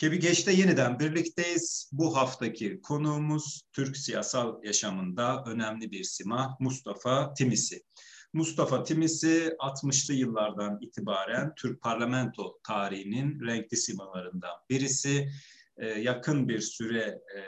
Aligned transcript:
Kebigeç'te 0.00 0.52
yeniden 0.52 0.98
birlikteyiz. 0.98 1.90
Bu 1.92 2.16
haftaki 2.16 2.80
konuğumuz 2.80 3.62
Türk 3.72 3.96
siyasal 3.96 4.64
yaşamında 4.64 5.44
önemli 5.46 5.90
bir 5.90 6.04
sima 6.04 6.56
Mustafa 6.60 7.34
Timisi. 7.34 7.82
Mustafa 8.32 8.84
Timisi 8.84 9.56
60'lı 9.58 10.14
yıllardan 10.14 10.78
itibaren 10.80 11.54
Türk 11.54 11.82
parlamento 11.82 12.58
tarihinin 12.62 13.40
renkli 13.46 13.76
simalarından 13.76 14.54
birisi. 14.70 15.30
Ee, 15.76 15.86
yakın 15.86 16.48
bir 16.48 16.60
süre 16.60 17.20
e, 17.36 17.42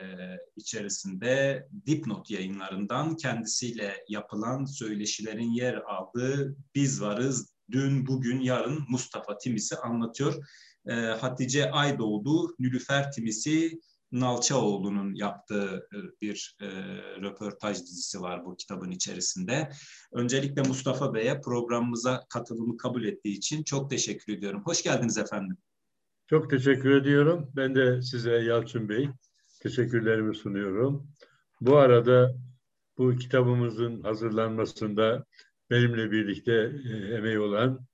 içerisinde 0.56 1.66
dipnot 1.87 2.30
yayınlarından 2.30 3.16
kendisiyle 3.16 4.05
yapılan 4.09 4.64
söyleşilerin 4.64 5.50
yer 5.50 5.75
aldığı 5.75 6.56
Biz 6.75 7.03
Varız, 7.03 7.55
Dün, 7.70 8.06
Bugün, 8.06 8.41
Yarın 8.41 8.84
Mustafa 8.89 9.39
Timisi 9.39 9.77
anlatıyor 9.77 10.34
e, 10.86 10.92
Hatice 10.94 11.70
Aydoğdu, 11.70 12.55
Nülüfer 12.58 13.12
Timisi 13.12 13.80
Nalçaoğlu'nun 14.12 15.14
yaptığı 15.14 15.88
e, 15.94 15.97
bir 16.22 16.56
e, 16.61 16.66
röportaj 17.22 17.80
dizisi 17.80 18.20
var 18.20 18.44
bu 18.44 18.56
kitabın 18.56 18.91
içerisinde. 18.91 19.69
Öncelikle 20.12 20.62
Mustafa 20.62 21.14
Bey'e 21.14 21.41
programımıza 21.41 22.25
katılımı 22.28 22.77
kabul 22.77 23.05
ettiği 23.05 23.36
için 23.36 23.62
çok 23.62 23.91
teşekkür 23.91 24.33
ediyorum. 24.33 24.62
Hoş 24.64 24.83
geldiniz 24.83 25.19
efendim. 25.19 25.56
Çok 26.27 26.50
teşekkür 26.50 26.91
ediyorum. 26.91 27.50
Ben 27.56 27.75
de 27.75 28.03
size 28.03 28.30
Yalçın 28.30 28.88
Bey 28.88 29.08
teşekkürlerimi 29.60 30.34
sunuyorum. 30.34 31.08
Bu 31.60 31.77
arada 31.77 32.34
bu 32.98 33.16
kitabımızın 33.16 34.03
hazırlanmasında 34.03 35.25
benimle 35.70 36.10
birlikte 36.10 36.72
e, 36.84 37.14
emeği 37.14 37.38
olan 37.38 37.86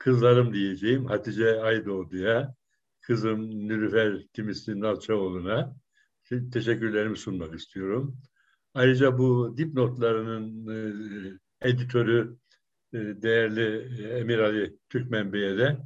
kızlarım 0.00 0.54
diyeceğim 0.54 1.06
Hatice 1.06 1.60
Aydoğdu'ya, 1.60 2.54
kızım 3.00 3.68
Nülüfer 3.68 4.26
Timisli 4.32 4.80
Nalçaoğlu'na 4.80 5.76
teşekkürlerimi 6.52 7.16
sunmak 7.16 7.54
istiyorum. 7.54 8.18
Ayrıca 8.74 9.18
bu 9.18 9.54
dipnotlarının 9.56 10.66
e, 10.66 11.68
editörü 11.68 12.36
e, 12.92 12.98
değerli 12.98 14.02
e, 14.04 14.18
Emir 14.18 14.38
Ali 14.38 14.76
Türkmen 14.88 15.32
Bey'e 15.32 15.58
de 15.58 15.78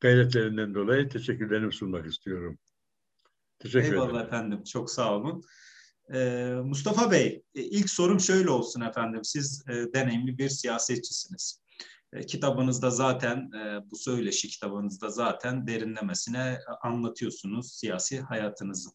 gayretlerinden 0.00 0.74
dolayı 0.74 1.08
teşekkürlerimi 1.08 1.72
sunmak 1.72 2.06
istiyorum. 2.06 2.58
Teşekkür 3.58 3.92
Eyvallah 3.92 4.10
ederim. 4.10 4.26
efendim. 4.26 4.64
Çok 4.64 4.90
sağ 4.90 5.16
olun. 5.16 5.42
Ee, 6.14 6.54
Mustafa 6.64 7.10
Bey, 7.10 7.42
ilk 7.54 7.90
sorum 7.90 8.20
şöyle 8.20 8.50
olsun 8.50 8.80
efendim. 8.80 9.20
Siz 9.24 9.64
e, 9.68 9.92
deneyimli 9.94 10.38
bir 10.38 10.48
siyasetçisiniz. 10.48 11.63
E, 12.14 12.26
kitabınızda 12.26 12.90
zaten 12.90 13.50
e, 13.52 13.90
bu 13.90 13.96
söyleşi 13.96 14.48
kitabınızda 14.48 15.08
zaten 15.08 15.66
derinlemesine 15.66 16.58
anlatıyorsunuz 16.82 17.72
siyasi 17.72 18.20
hayatınızı. 18.20 18.90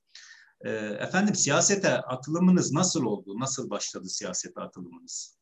E, 0.62 0.70
efendim 0.76 1.36
siyasete 1.36 1.90
atılımınız 1.90 2.74
nasıl 2.74 3.06
oldu? 3.06 3.40
Nasıl 3.40 3.70
başladı 3.70 4.10
siyasete 4.10 4.62
atılımınız? 4.62 5.40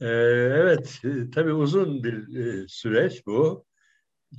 Evet, 0.00 1.00
tabii 1.34 1.52
uzun 1.52 2.04
bir 2.04 2.68
süreç 2.68 3.26
bu. 3.26 3.66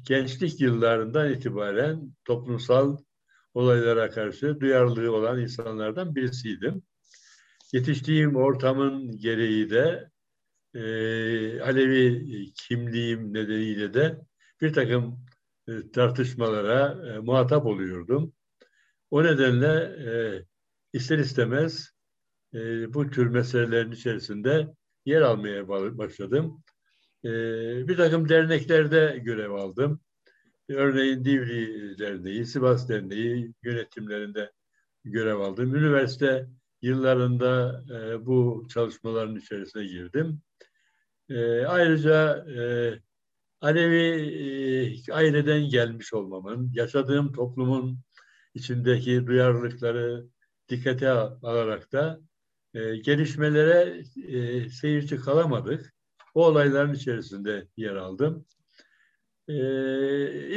Gençlik 0.08 0.62
yıllarından 0.62 1.34
itibaren 1.34 2.16
toplumsal 2.26 2.98
olaylara 3.54 4.10
karşı 4.10 4.60
duyarlılığı 4.60 5.16
olan 5.16 5.40
insanlardan 5.40 6.16
birisiydim. 6.16 6.84
Yetiştiğim 7.74 8.36
ortamın 8.36 9.18
gereği 9.18 9.70
de 9.70 10.12
e, 10.74 10.82
Alevi 11.62 12.54
kimliğim 12.54 13.34
nedeniyle 13.34 13.94
de 13.94 14.18
bir 14.62 14.74
takım 14.74 15.26
e, 15.68 15.92
tartışmalara 15.92 17.08
e, 17.08 17.20
muhatap 17.20 17.66
oluyordum. 17.66 18.34
O 19.12 19.24
nedenle 19.24 19.68
e, 20.12 20.12
ister 20.94 21.18
istemez 21.18 21.92
e, 22.54 22.94
bu 22.94 23.10
tür 23.10 23.28
meselelerin 23.28 23.92
içerisinde 23.92 24.68
yer 25.06 25.22
almaya 25.22 25.68
başladım. 25.98 26.64
E, 27.26 27.30
bir 27.88 27.98
takım 27.98 28.30
derneklerde 28.30 29.22
görev 29.24 29.52
aldım. 29.52 30.02
Örneğin 30.70 31.26
Divri 31.26 31.98
Derneği, 32.00 32.46
Sivas 32.46 32.90
Derneği 32.90 33.54
yönetimlerinde 33.64 34.52
görev 35.06 35.40
aldım. 35.40 35.76
Üniversite 35.76 36.48
yıllarında 36.82 37.84
e, 37.92 38.26
bu 38.26 38.68
çalışmaların 38.74 39.36
içerisine 39.36 39.86
girdim. 39.86 40.42
E, 41.32 41.66
ayrıca 41.66 42.46
e, 42.58 42.62
Alevi 43.62 44.06
e, 45.08 45.14
aileden 45.14 45.70
gelmiş 45.70 46.14
olmamın, 46.14 46.72
yaşadığım 46.74 47.34
toplumun 47.34 48.00
içindeki 48.54 49.28
duyarlılıkları 49.28 50.26
dikkate 50.70 51.10
alarak 51.12 51.92
da 51.92 52.20
e, 52.74 52.98
gelişmelere 52.98 54.04
e, 54.28 54.70
seyirci 54.70 55.18
kalamadık. 55.18 55.94
O 56.34 56.46
olayların 56.46 56.94
içerisinde 56.94 57.68
yer 57.78 57.96
aldım. 57.96 58.46
E, 59.48 59.54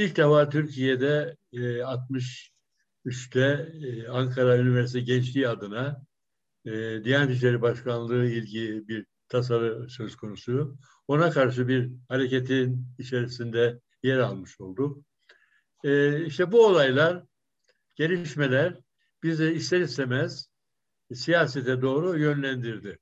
ilk 0.05 0.17
defa 0.17 0.49
Türkiye'de 0.49 1.37
e, 1.53 1.59
63'te 1.59 3.73
e, 3.83 4.09
Ankara 4.09 4.59
Üniversitesi 4.59 5.05
Gençliği 5.05 5.49
adına 5.49 6.03
e, 6.65 6.71
Diyanet 7.05 7.37
İşleri 7.37 7.63
Başkanlığı 7.63 8.27
ilgi 8.27 8.89
bir 8.89 9.07
tasarı 9.29 9.91
söz 9.91 10.17
konusu. 10.17 10.77
Ona 11.09 11.31
karşı 11.31 11.69
bir 11.69 11.91
hareketin 12.09 12.87
içerisinde 12.99 13.81
yer 14.03 14.19
almış 14.19 14.61
olduk. 14.61 15.05
Ee, 15.85 16.25
işte 16.25 16.53
bu 16.53 16.67
olaylar, 16.67 17.23
gelişmeler 17.97 18.79
bizi 19.23 19.53
ister 19.53 19.81
istemez 19.81 20.49
siyasete 21.15 21.83
doğru 21.83 22.19
yönlendirdi. 22.19 22.99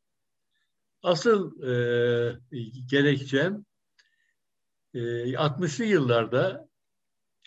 Asıl 1.02 1.62
e, 1.62 1.72
gerekçem 2.86 3.64
e, 4.94 4.98
60'lı 5.32 5.84
yıllarda 5.84 6.68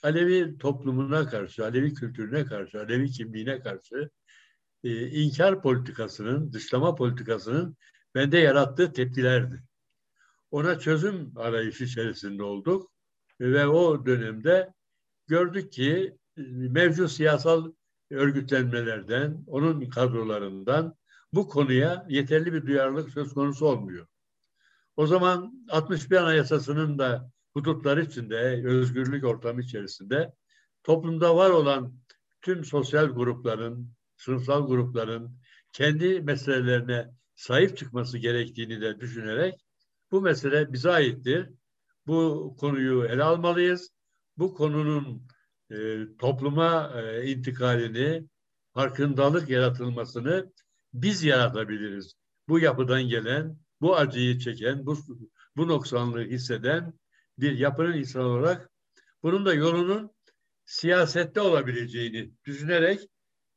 Alevi 0.04 0.58
toplumuna 0.58 1.30
karşı, 1.30 1.66
Alevi 1.66 1.94
kültürüne 1.94 2.46
karşı, 2.46 2.80
Alevi 2.80 3.12
kimliğine 3.12 3.60
karşı 3.60 4.10
e, 4.84 5.08
inkar 5.08 5.62
politikasının, 5.62 6.54
dışlama 6.54 6.96
politikasının 6.96 7.78
bende 8.16 8.38
yarattığı 8.38 8.94
tepkilerdi. 8.94 9.64
Ona 10.52 10.80
çözüm 10.80 11.32
arayışı 11.36 11.84
içerisinde 11.84 12.44
olduk 12.44 12.92
ve 13.40 13.68
o 13.68 14.06
dönemde 14.06 14.74
gördük 15.28 15.72
ki 15.72 16.18
e, 16.38 16.42
mevcut 16.48 17.12
siyasal 17.12 17.72
örgütlenmelerden, 18.12 19.44
onun 19.48 19.90
kadrolarından 19.90 20.96
bu 21.34 21.48
konuya 21.48 22.06
yeterli 22.10 22.54
bir 22.54 22.66
duyarlılık 22.66 23.10
söz 23.10 23.34
konusu 23.34 23.66
olmuyor. 23.66 24.08
O 24.96 25.08
zaman 25.08 25.66
61 25.70 26.16
Anayasası'nın 26.16 27.00
da 27.00 27.32
hudutları 27.54 28.02
içinde, 28.02 28.64
özgürlük 28.66 29.24
ortamı 29.24 29.62
içerisinde 29.62 30.34
toplumda 30.84 31.36
var 31.36 31.50
olan 31.50 31.94
tüm 32.42 32.66
sosyal 32.66 33.06
grupların, 33.08 33.92
sınıfsal 34.18 34.68
grupların 34.68 35.38
kendi 35.72 36.22
meselelerine 36.22 37.12
sahip 37.36 37.78
çıkması 37.78 38.18
gerektiğini 38.18 38.82
de 38.82 39.00
düşünerek 39.00 39.66
bu 40.12 40.22
mesele 40.22 40.74
bize 40.74 40.92
aittir. 40.92 41.50
Bu 42.08 42.56
konuyu 42.60 43.06
ele 43.06 43.24
almalıyız. 43.24 43.90
Bu 44.38 44.54
konunun 44.54 45.28
e, 45.72 46.06
topluma 46.20 47.02
e, 47.02 47.32
intikalini, 47.32 48.28
farkındalık 48.74 49.50
yaratılmasını 49.50 50.52
biz 50.94 51.24
yaratabiliriz. 51.24 52.14
Bu 52.48 52.60
yapıdan 52.60 53.04
gelen, 53.04 53.58
bu 53.82 53.96
acıyı 53.96 54.40
çeken, 54.40 54.86
bu, 54.86 54.98
bu 55.58 55.68
noksanlığı 55.68 56.24
hisseden 56.24 56.94
bir 57.38 57.58
yapının 57.58 57.94
insan 57.94 58.24
olarak 58.24 58.70
bunun 59.24 59.46
da 59.46 59.54
yolunun 59.54 60.12
siyasette 60.66 61.42
olabileceğini 61.42 62.32
düşünerek 62.46 63.10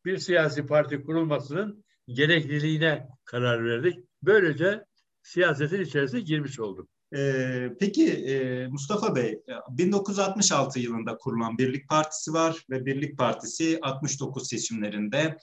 bir 0.04 0.18
siyasi 0.18 0.66
parti 0.66 1.02
kurulmasının 1.02 1.84
gerekliliğine 2.08 3.08
karar 3.24 3.64
verdik. 3.64 3.98
Böylece 4.22 4.84
siyasetin 5.22 5.80
içerisine 5.80 6.20
girmiş 6.20 6.60
olduk. 6.60 6.88
Ee, 7.16 7.68
peki 7.80 8.12
e, 8.12 8.66
Mustafa 8.66 9.16
Bey, 9.16 9.42
1966 9.70 10.80
yılında 10.80 11.16
kurulan 11.16 11.58
Birlik 11.58 11.88
Partisi 11.88 12.32
var 12.32 12.64
ve 12.70 12.86
Birlik 12.86 13.18
Partisi 13.18 13.78
69 13.82 14.48
seçimlerinde 14.48 15.38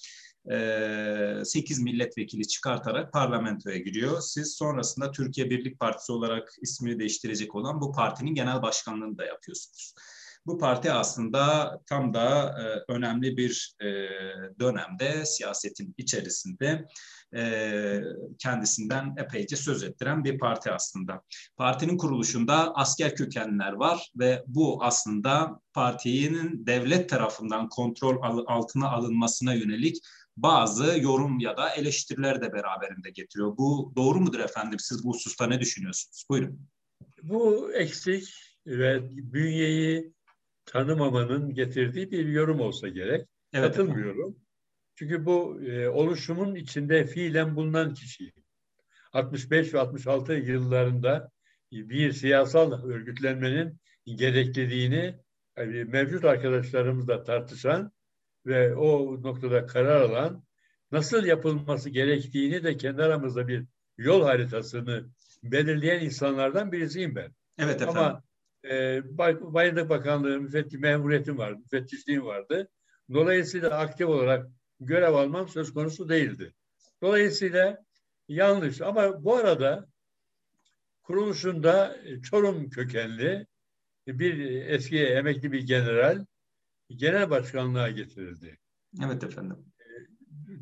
e, 0.52 1.46
8 1.46 1.80
milletvekili 1.80 2.48
çıkartarak 2.48 3.14
parlamentoya 3.14 3.78
giriyor. 3.78 4.22
Siz 4.22 4.56
sonrasında 4.56 5.12
Türkiye 5.12 5.50
Birlik 5.50 5.80
Partisi 5.80 6.12
olarak 6.12 6.54
ismini 6.62 7.00
değiştirecek 7.00 7.56
olan 7.56 7.82
bu 7.82 7.92
partinin 7.92 8.36
genel 8.36 8.62
başkanlığını 8.62 9.18
da 9.18 9.26
yapıyorsunuz. 9.26 9.94
Bu 10.46 10.58
parti 10.58 10.92
aslında 10.92 11.74
tam 11.86 12.14
da 12.14 12.56
e, 12.60 12.92
önemli 12.92 13.38
bir 13.38 13.76
e, 13.82 13.86
dönemde 14.60 15.26
siyasetin 15.26 15.94
içerisinde 15.98 16.86
e, 17.36 18.02
kendisinden 18.40 19.16
epeyce 19.18 19.56
söz 19.56 19.84
ettiren 19.84 20.24
bir 20.24 20.40
parti 20.40 20.72
aslında. 20.72 21.22
Partinin 21.58 21.98
kuruluşunda 21.98 22.74
asker 22.76 23.16
kökenliler 23.16 23.72
var 23.72 24.12
ve 24.16 24.44
bu 24.48 24.84
aslında 24.84 25.60
partinin 25.74 26.66
devlet 26.66 27.10
tarafından 27.10 27.70
kontrol 27.70 28.44
altına 28.48 28.90
alınmasına 28.90 29.54
yönelik 29.54 29.98
bazı 30.38 31.00
yorum 31.00 31.40
ya 31.40 31.58
da 31.58 31.70
eleştiriler 31.70 32.42
de 32.42 32.54
beraberinde 32.54 33.10
getiriyor. 33.10 33.58
Bu 33.58 33.94
doğru 33.96 34.20
mudur 34.20 34.40
efendim? 34.40 34.80
Siz 34.80 35.04
bu 35.04 35.14
hususta 35.14 35.48
ne 35.48 35.60
düşünüyorsunuz? 35.60 36.26
Buyurun. 36.30 36.60
Bu 37.24 37.74
eksik 37.74 38.34
ve 38.68 39.10
bünyeyi 39.34 40.14
tanımamanın 40.66 41.54
getirdiği 41.54 42.12
bir 42.12 42.28
yorum 42.28 42.60
olsa 42.60 42.88
gerek. 42.88 43.28
Evet, 43.54 43.68
Katılmıyorum. 43.68 44.20
Efendim. 44.20 44.42
Çünkü 44.96 45.26
bu 45.26 45.62
e, 45.62 45.90
oluşumun 45.90 46.56
içinde 46.56 47.06
fiilen 47.06 47.56
bulunan 47.56 47.94
kişiyim. 47.94 48.34
65 49.14 49.74
ve 49.74 49.80
66 49.80 50.34
yıllarında 50.34 51.32
bir 51.72 52.12
siyasal 52.12 52.84
örgütlenmenin 52.84 53.80
gerekliliğini 54.06 55.16
yani 55.58 55.86
mevcut 55.86 56.26
arkadaşlarımızla 56.26 57.24
tartışan 57.24 57.92
ve 58.46 58.76
o 58.76 59.22
noktada 59.24 59.66
karar 59.66 60.02
alan 60.02 60.44
nasıl 60.92 61.26
yapılması 61.26 61.90
gerektiğini 61.90 62.64
de 62.64 62.78
kendi 62.78 63.04
aramızda 63.04 63.48
bir 63.48 63.66
yol 63.98 64.24
haritasını 64.24 65.10
belirleyen 65.44 66.06
insanlardan 66.06 66.72
birisiyim 66.72 67.16
ben. 67.16 67.32
Evet 67.58 67.82
efendim. 67.82 67.98
Ama 67.98 68.24
e, 68.70 69.02
Bayındık 69.54 69.90
Bakanlığı 69.90 70.42
müfettiş 70.42 70.80
memuriyetim 70.80 71.38
vardı, 71.38 71.60
müfettişliğim 71.60 72.26
vardı. 72.26 72.70
Dolayısıyla 73.14 73.70
aktif 73.70 74.08
olarak 74.08 74.48
görev 74.80 75.14
almam 75.14 75.48
söz 75.50 75.74
konusu 75.74 76.10
değildi. 76.10 76.54
Dolayısıyla 77.02 77.86
yanlış. 78.28 78.82
Ama 78.82 79.24
bu 79.24 79.36
arada 79.36 79.88
kuruluşunda 81.04 81.98
Çorum 82.24 82.70
kökenli 82.70 83.48
bir 84.08 84.66
eski 84.66 85.06
emekli 85.06 85.52
bir 85.52 85.68
general 85.68 86.26
genel 86.90 87.30
başkanlığa 87.30 87.90
getirildi. 87.90 88.58
Evet 89.06 89.24
efendim. 89.24 89.58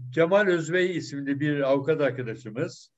Cemal 0.09 0.47
Özbey 0.47 0.97
isimli 0.97 1.39
bir 1.39 1.59
avukat 1.59 2.01
arkadaşımız 2.01 2.89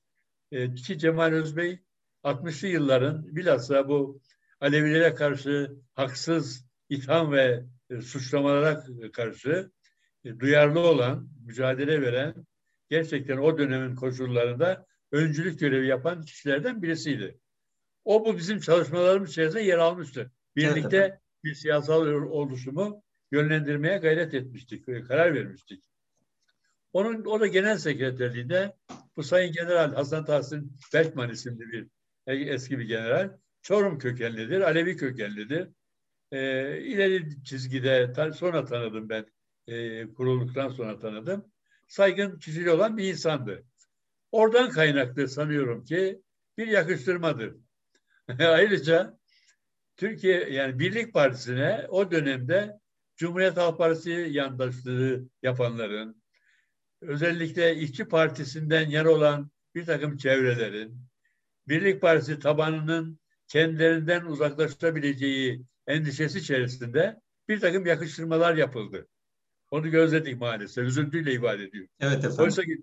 e, 0.52 0.74
ki 0.74 0.98
Cemal 0.98 1.32
Özbey 1.32 1.82
60'lı 2.24 2.68
yılların 2.68 3.36
bilhassa 3.36 3.88
bu 3.88 4.20
Alevilere 4.60 5.14
karşı 5.14 5.76
haksız 5.94 6.66
itham 6.88 7.32
ve 7.32 7.64
e, 7.90 8.00
suçlamalara 8.00 8.84
karşı 9.12 9.70
e, 10.24 10.38
duyarlı 10.38 10.80
olan, 10.80 11.28
mücadele 11.44 12.02
veren, 12.02 12.46
gerçekten 12.90 13.36
o 13.36 13.58
dönemin 13.58 13.94
koşullarında 13.94 14.86
öncülük 15.12 15.60
görevi 15.60 15.86
yapan 15.86 16.22
kişilerden 16.22 16.82
birisiydi. 16.82 17.38
O 18.04 18.24
bu 18.24 18.36
bizim 18.36 18.60
çalışmalarımız 18.60 19.30
içerisinde 19.30 19.62
yer 19.62 19.78
almıştı. 19.78 20.32
Birlikte 20.56 20.96
evet, 20.96 21.20
bir 21.44 21.54
siyasal 21.54 22.06
oluşumu 22.06 23.02
yönlendirmeye 23.32 23.98
gayret 23.98 24.34
etmiştik, 24.34 24.86
karar 25.08 25.34
vermiştik. 25.34 25.84
Onun 26.92 27.24
o 27.24 27.40
da 27.40 27.46
genel 27.46 27.78
sekreterliğinde 27.78 28.76
bu 29.16 29.22
Sayın 29.22 29.52
General 29.52 29.94
Hasan 29.94 30.24
Tahsin 30.24 30.72
Berkman 30.94 31.30
isimli 31.30 31.72
bir 31.72 31.88
eski 32.26 32.78
bir 32.78 32.84
general. 32.84 33.36
Çorum 33.66 33.98
kökenlidir, 33.98 34.60
Alevi 34.60 34.96
kökenlidir. 34.96 35.68
Ee, 36.32 36.80
ileri 36.80 37.44
çizgide 37.44 38.12
sonra 38.34 38.64
tanıdım 38.64 39.08
ben 39.08 39.26
e, 39.66 40.06
kurulduktan 40.12 40.68
sonra 40.68 40.98
tanıdım. 40.98 41.52
Saygın 41.88 42.38
kişiliği 42.38 42.70
olan 42.70 42.96
bir 42.96 43.04
insandı. 43.04 43.64
Oradan 44.32 44.70
kaynaklı 44.70 45.28
sanıyorum 45.28 45.84
ki 45.84 46.22
bir 46.58 46.66
yakıştırmadır. 46.66 47.56
Ayrıca 48.38 49.18
Türkiye 49.96 50.50
yani 50.50 50.78
Birlik 50.78 51.12
Partisi'ne 51.12 51.86
o 51.88 52.10
dönemde 52.10 52.80
Cumhuriyet 53.16 53.56
Halk 53.56 53.78
Partisi 53.78 54.10
yandaşlığı 54.30 55.28
yapanların, 55.42 56.22
özellikle 57.00 57.76
İşçi 57.76 58.04
Partisi'nden 58.04 58.90
yer 58.90 59.04
olan 59.04 59.50
bir 59.74 59.86
takım 59.86 60.16
çevrelerin, 60.16 61.00
Birlik 61.68 62.00
Partisi 62.00 62.38
tabanının 62.38 63.20
kendilerinden 63.48 64.24
uzaklaşabileceği 64.24 65.62
endişesi 65.86 66.38
içerisinde 66.38 67.20
bir 67.48 67.60
takım 67.60 67.86
yakıştırmalar 67.86 68.54
yapıldı. 68.54 69.06
Onu 69.70 69.90
gözledik 69.90 70.40
maalesef. 70.40 70.84
Üzüntüyle 70.84 71.32
ifade 71.32 71.64
ediyor. 71.64 71.86
Evet 72.00 72.18
efendim. 72.18 72.38
Oysa 72.38 72.62
ki 72.62 72.82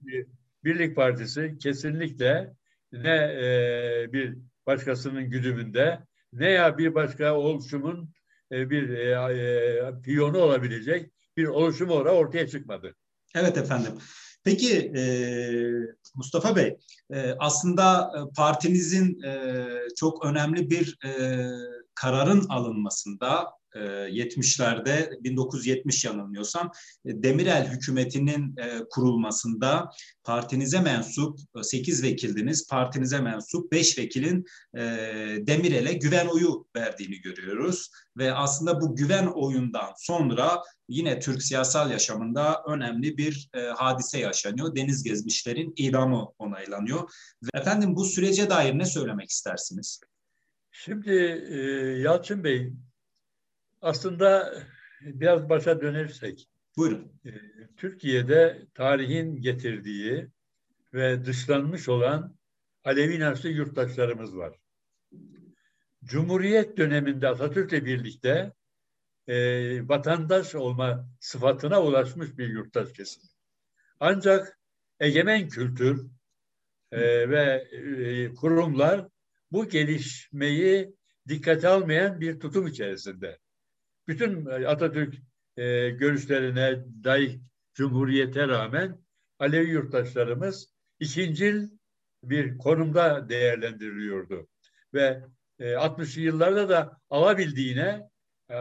Birlik 0.64 0.96
Partisi 0.96 1.58
kesinlikle 1.58 2.54
ne 2.92 3.16
e, 3.16 4.14
bir 4.14 4.38
başkasının 4.68 5.30
güdümünde 5.30 6.00
ne 6.34 6.50
ya 6.50 6.78
bir 6.78 6.96
başka 6.96 7.34
oluşumun 7.34 8.14
e, 8.52 8.70
bir 8.70 8.90
e, 8.90 9.12
e, 9.12 10.02
piyonu 10.04 10.38
olabilecek 10.38 11.12
bir 11.38 11.48
oluşum 11.48 11.90
orada 11.90 12.16
ortaya 12.16 12.48
çıkmadı. 12.48 12.96
Evet 13.36 13.58
efendim. 13.58 13.94
Peki 14.44 14.78
e, 14.78 15.04
Mustafa 16.16 16.56
Bey, 16.56 16.78
e, 17.14 17.36
aslında 17.40 18.12
e, 18.18 18.34
partinizin 18.36 19.24
e, 19.24 19.68
çok 19.96 20.26
önemli 20.26 20.70
bir 20.70 20.98
e, 21.06 21.50
kararın 21.96 22.46
alınmasında 22.50 23.54
70'lerde 23.76 25.24
1970 25.24 26.06
yanılmıyorsam 26.06 26.72
Demirel 27.06 27.68
hükümetinin 27.68 28.56
kurulmasında 28.90 29.90
partinize 30.24 30.80
mensup 30.80 31.40
8 31.62 32.04
vekildiniz. 32.04 32.68
Partinize 32.68 33.22
mensup 33.22 33.72
5 33.72 33.98
vekilin 33.98 34.46
Demirel'e 35.48 35.94
güven 35.94 36.28
oyu 36.28 36.68
verdiğini 36.76 37.22
görüyoruz. 37.22 37.92
Ve 38.18 38.34
aslında 38.34 38.82
bu 38.82 38.96
güven 38.96 39.26
oyundan 39.26 39.94
sonra 39.98 40.62
yine 40.90 41.20
Türk 41.20 41.44
siyasal 41.44 41.92
yaşamında 41.92 42.64
önemli 42.68 43.18
bir 43.18 43.50
hadise 43.76 44.20
yaşanıyor. 44.20 44.76
Deniz 44.76 45.04
gezmişlerin 45.04 45.74
idamı 45.76 46.28
onaylanıyor. 46.40 47.10
Efendim 47.54 47.96
bu 47.96 48.06
sürece 48.06 48.50
dair 48.50 48.80
ne 48.80 48.86
söylemek 48.86 49.30
istersiniz? 49.30 50.00
Şimdi 50.72 51.12
e, 51.50 51.58
Yalçın 52.02 52.44
Bey 52.44 52.74
aslında 53.84 54.54
biraz 55.02 55.50
başa 55.50 55.82
dönersek. 55.82 56.50
Buyurun. 56.78 57.20
E, 57.26 57.32
Türkiye'de 57.78 58.68
tarihin 58.74 59.42
getirdiği 59.42 60.28
ve 60.94 61.26
dışlanmış 61.26 61.90
olan 61.90 62.36
Alevi 62.84 63.16
inançlı 63.16 63.50
yurttaşlarımız 63.50 64.38
var. 64.38 64.60
Cumhuriyet 66.04 66.78
döneminde 66.78 67.28
Atatürk'le 67.28 67.86
birlikte 67.86 68.54
e, 69.28 69.36
vatandaş 69.88 70.56
olma 70.56 71.10
sıfatına 71.20 71.84
ulaşmış 71.84 72.38
bir 72.38 72.48
yurttaş 72.48 72.94
kesim. 72.94 73.24
Ancak 74.00 74.60
egemen 75.00 75.50
kültür 75.50 76.08
e, 76.92 77.30
ve 77.30 77.68
e, 77.72 78.34
kurumlar 78.34 79.08
bu 79.52 79.70
gelişmeyi 79.70 80.96
dikkate 81.28 81.68
almayan 81.68 82.22
bir 82.22 82.40
tutum 82.40 82.68
içerisinde. 82.68 83.40
Bütün 84.08 84.46
e, 84.46 84.68
Atatürk 84.68 85.16
e, 85.58 85.90
görüşlerine, 85.90 86.84
dair 87.04 87.40
cumhuriyete 87.74 88.48
rağmen 88.48 88.98
Alevi 89.40 89.70
yurttaşlarımız 89.70 90.74
ikincil 91.00 91.70
bir 92.24 92.58
konumda 92.58 93.30
değerlendiriliyordu. 93.30 94.48
Ve 94.94 95.24
e, 95.60 95.72
60'lı 95.72 96.22
yıllarda 96.22 96.70
da 96.70 97.02
alabildiğine 97.10 98.10
e, 98.50 98.58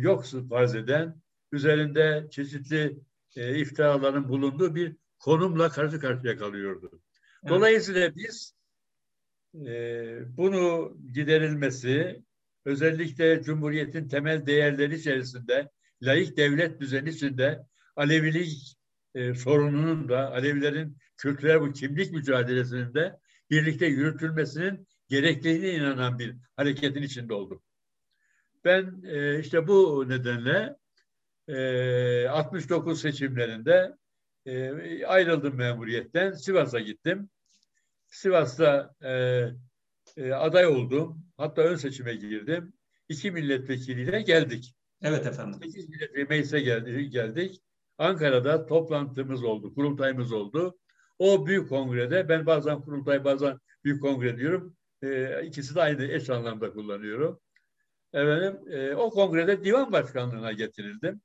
yok 0.00 0.24
farz 0.50 0.74
eden, 0.74 1.20
üzerinde 1.52 2.26
çeşitli 2.30 2.98
e, 3.36 3.58
iftiraların 3.58 4.28
bulunduğu 4.28 4.74
bir 4.74 4.96
konumla 5.18 5.68
karşı 5.68 6.00
karşıya 6.00 6.36
kalıyordu. 6.36 7.00
Dolayısıyla 7.48 8.16
biz 8.16 8.54
e, 9.66 10.36
bunu 10.36 10.96
giderilmesi 11.12 12.22
özellikle 12.64 13.42
Cumhuriyet'in 13.42 14.08
temel 14.08 14.46
değerleri 14.46 14.94
içerisinde 14.94 15.70
layık 16.02 16.36
devlet 16.36 16.80
düzeni 16.80 17.08
içinde 17.08 17.66
Alevilik 17.96 18.76
e, 19.14 19.34
sorununun 19.34 20.08
da 20.08 20.30
Alevilerin 20.32 20.98
kültürel 21.16 21.60
bu 21.60 21.72
kimlik 21.72 22.12
mücadelesinin 22.12 22.94
de 22.94 23.18
birlikte 23.50 23.86
yürütülmesinin 23.86 24.88
gerekliliğine 25.08 25.74
inanan 25.74 26.18
bir 26.18 26.36
hareketin 26.56 27.02
içinde 27.02 27.34
oldum. 27.34 27.62
Ben 28.64 29.02
e, 29.04 29.40
işte 29.40 29.68
bu 29.68 30.04
nedenle 30.08 30.76
e, 31.48 32.28
69 32.28 33.00
seçimlerinde 33.00 33.96
e, 34.46 35.06
ayrıldım 35.06 35.54
memuriyetten. 35.56 36.32
Sivas'a 36.32 36.80
gittim. 36.80 37.28
Sivas'ta 38.06 38.94
e, 39.04 39.10
e, 40.16 40.32
aday 40.32 40.66
oldum. 40.66 41.26
Hatta 41.36 41.62
ön 41.62 41.76
seçime 41.76 42.14
girdim. 42.14 42.72
İki 43.08 43.30
milletvekiliyle 43.30 44.22
geldik. 44.22 44.74
Evet 45.02 45.26
efendim. 45.26 45.60
8 45.62 45.88
milletvekili 45.88 46.24
meclise 46.24 46.60
geldi, 46.60 47.10
geldik. 47.10 47.62
Ankara'da 47.98 48.66
toplantımız 48.66 49.44
oldu, 49.44 49.74
kurultayımız 49.74 50.32
oldu. 50.32 50.78
O 51.18 51.46
büyük 51.46 51.68
kongrede, 51.68 52.28
ben 52.28 52.46
bazen 52.46 52.80
kurultay 52.80 53.24
bazen 53.24 53.58
büyük 53.84 54.02
kongre 54.02 54.38
diyorum. 54.38 54.76
E, 55.02 55.42
ikisi 55.46 55.74
de 55.74 55.82
aynı 55.82 56.04
eş 56.04 56.30
anlamda 56.30 56.72
kullanıyorum. 56.72 57.40
Efendim, 58.12 58.72
e, 58.72 58.94
o 58.94 59.10
kongrede 59.10 59.64
divan 59.64 59.92
başkanlığına 59.92 60.52
getirildim. 60.52 61.20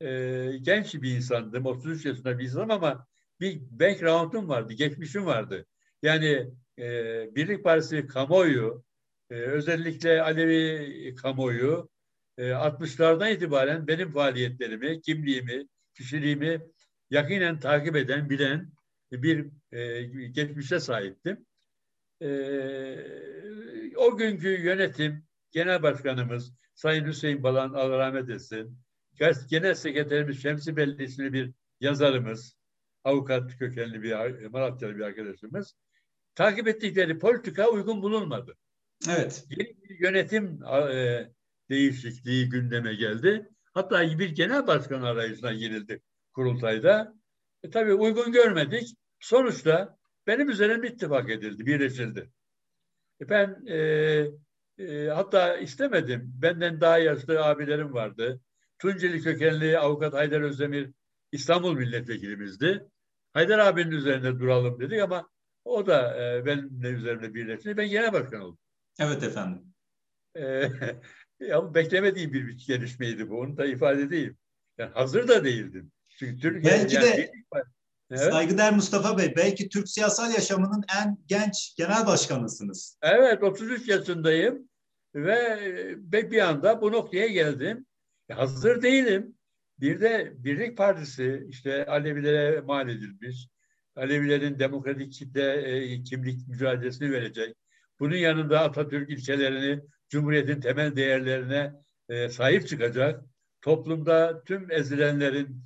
E, 0.00 0.50
genç 0.62 0.94
bir 0.94 1.16
insandım, 1.16 1.66
33 1.66 2.04
yaşında 2.04 2.38
bir 2.38 2.44
insanım 2.44 2.70
ama 2.70 3.06
bir 3.40 3.60
background'um 3.70 4.48
vardı, 4.48 4.72
geçmişim 4.72 5.26
vardı. 5.26 5.66
Yani 6.02 6.50
e, 6.78 6.84
Birlik 7.34 7.64
Partisi 7.64 8.06
kamuoyu, 8.06 8.84
e, 9.30 9.34
özellikle 9.34 10.22
Alevi 10.22 11.14
kamuoyu, 11.14 11.88
e, 12.38 12.52
60'lardan 12.52 13.32
itibaren 13.32 13.86
benim 13.86 14.12
faaliyetlerimi, 14.12 15.00
kimliğimi, 15.00 15.66
kişiliğimi 15.94 16.60
yakinen 17.10 17.60
takip 17.60 17.96
eden, 17.96 18.30
bilen 18.30 18.72
bir 19.12 19.46
e, 19.72 20.02
geçmişe 20.26 20.80
sahiptim. 20.80 21.46
E, 22.22 22.28
o 23.96 24.16
günkü 24.16 24.48
yönetim, 24.48 25.24
genel 25.50 25.82
başkanımız 25.82 26.52
Sayın 26.74 27.06
Hüseyin 27.06 27.42
Balan 27.42 27.72
Allah 27.72 27.98
rahmet 27.98 28.30
etsin, 28.30 28.78
genel 29.50 29.74
sekreterimiz 29.74 30.42
Şemsi 30.42 30.76
Belli 30.76 31.32
bir 31.32 31.52
yazarımız, 31.80 32.56
avukat 33.04 33.58
kökenli 33.58 34.02
bir 34.02 34.46
Malatyalı 34.46 34.96
bir 34.96 35.00
arkadaşımız, 35.00 35.74
takip 36.36 36.68
ettikleri 36.68 37.18
politika 37.18 37.70
uygun 37.70 38.02
bulunmadı. 38.02 38.56
Evet. 39.08 39.44
Yeni 39.50 39.82
bir 39.82 40.00
yönetim 40.00 40.62
e, 40.64 41.30
değişikliği 41.70 42.48
gündeme 42.48 42.94
geldi. 42.94 43.48
Hatta 43.74 44.18
bir 44.18 44.30
genel 44.30 44.66
başkan 44.66 45.02
arayışına 45.02 45.52
girildi 45.52 46.02
kurultayda. 46.32 47.14
E, 47.62 47.70
tabii 47.70 47.94
uygun 47.94 48.32
görmedik. 48.32 48.96
Sonuçta 49.20 49.98
benim 50.26 50.50
üzerimde 50.50 50.88
ittifak 50.88 51.30
edildi, 51.30 51.66
birleşildi. 51.66 52.30
E, 53.20 53.28
ben 53.28 53.66
e, 53.66 53.78
e, 54.78 55.08
hatta 55.08 55.56
istemedim. 55.56 56.32
Benden 56.42 56.80
daha 56.80 56.98
yaşlı 56.98 57.44
abilerim 57.44 57.92
vardı. 57.92 58.40
Tunceli 58.78 59.22
kökenli 59.22 59.78
avukat 59.78 60.14
Haydar 60.14 60.40
Özdemir 60.40 60.90
İstanbul 61.32 61.74
milletvekilimizdi. 61.74 62.84
Haydar 63.32 63.58
abinin 63.58 63.90
üzerinde 63.90 64.38
duralım 64.38 64.80
dedik 64.80 65.00
ama 65.00 65.28
o 65.66 65.86
da 65.86 66.24
e, 66.24 66.46
benimle 66.46 66.88
üzerimde 66.88 67.34
birleşti. 67.34 67.76
Ben 67.76 67.88
genel 67.88 68.12
başkan 68.12 68.40
oldum. 68.40 68.58
Evet 68.98 69.22
efendim. 69.22 69.62
E, 70.34 70.68
ya 71.40 71.74
beklemediğim 71.74 72.32
bir 72.32 72.66
gelişmeydi 72.66 73.30
bu. 73.30 73.40
Onu 73.40 73.56
da 73.56 73.66
ifade 73.66 74.02
edeyim. 74.02 74.36
Yani 74.78 74.92
hazır 74.92 75.28
da 75.28 75.44
değildim. 75.44 75.92
Çünkü 76.08 76.40
Türkiye 76.40 76.72
belki 76.72 76.94
yani, 76.94 77.06
de 77.06 77.32
evet. 78.10 78.32
saygıdeğer 78.32 78.74
Mustafa 78.74 79.18
Bey 79.18 79.34
belki 79.36 79.68
Türk 79.68 79.88
siyasal 79.88 80.32
yaşamının 80.32 80.84
en 81.00 81.18
genç 81.26 81.74
genel 81.76 82.06
başkanısınız. 82.06 82.98
Evet 83.02 83.42
33 83.42 83.88
yaşındayım 83.88 84.68
ve 85.14 86.30
bir 86.30 86.38
anda 86.38 86.80
bu 86.80 86.92
noktaya 86.92 87.26
geldim. 87.26 87.86
Hazır 88.32 88.82
değilim. 88.82 89.36
Bir 89.80 90.00
de 90.00 90.32
Birlik 90.36 90.76
Partisi 90.76 91.46
işte 91.48 91.86
Alevilere 91.86 92.60
mal 92.60 92.88
edilmiş. 92.88 93.48
Alevilerin 93.96 94.58
demokratik 94.58 95.12
kitle 95.12 95.52
e, 95.52 96.02
kimlik 96.02 96.48
mücadelesini 96.48 97.12
verecek. 97.12 97.56
Bunun 98.00 98.16
yanında 98.16 98.60
Atatürk 98.60 99.10
ilkelerini, 99.10 99.80
Cumhuriyet'in 100.08 100.60
temel 100.60 100.96
değerlerine 100.96 101.72
e, 102.08 102.28
sahip 102.28 102.68
çıkacak. 102.68 103.24
Toplumda 103.62 104.42
tüm 104.44 104.70
ezilenlerin, 104.70 105.62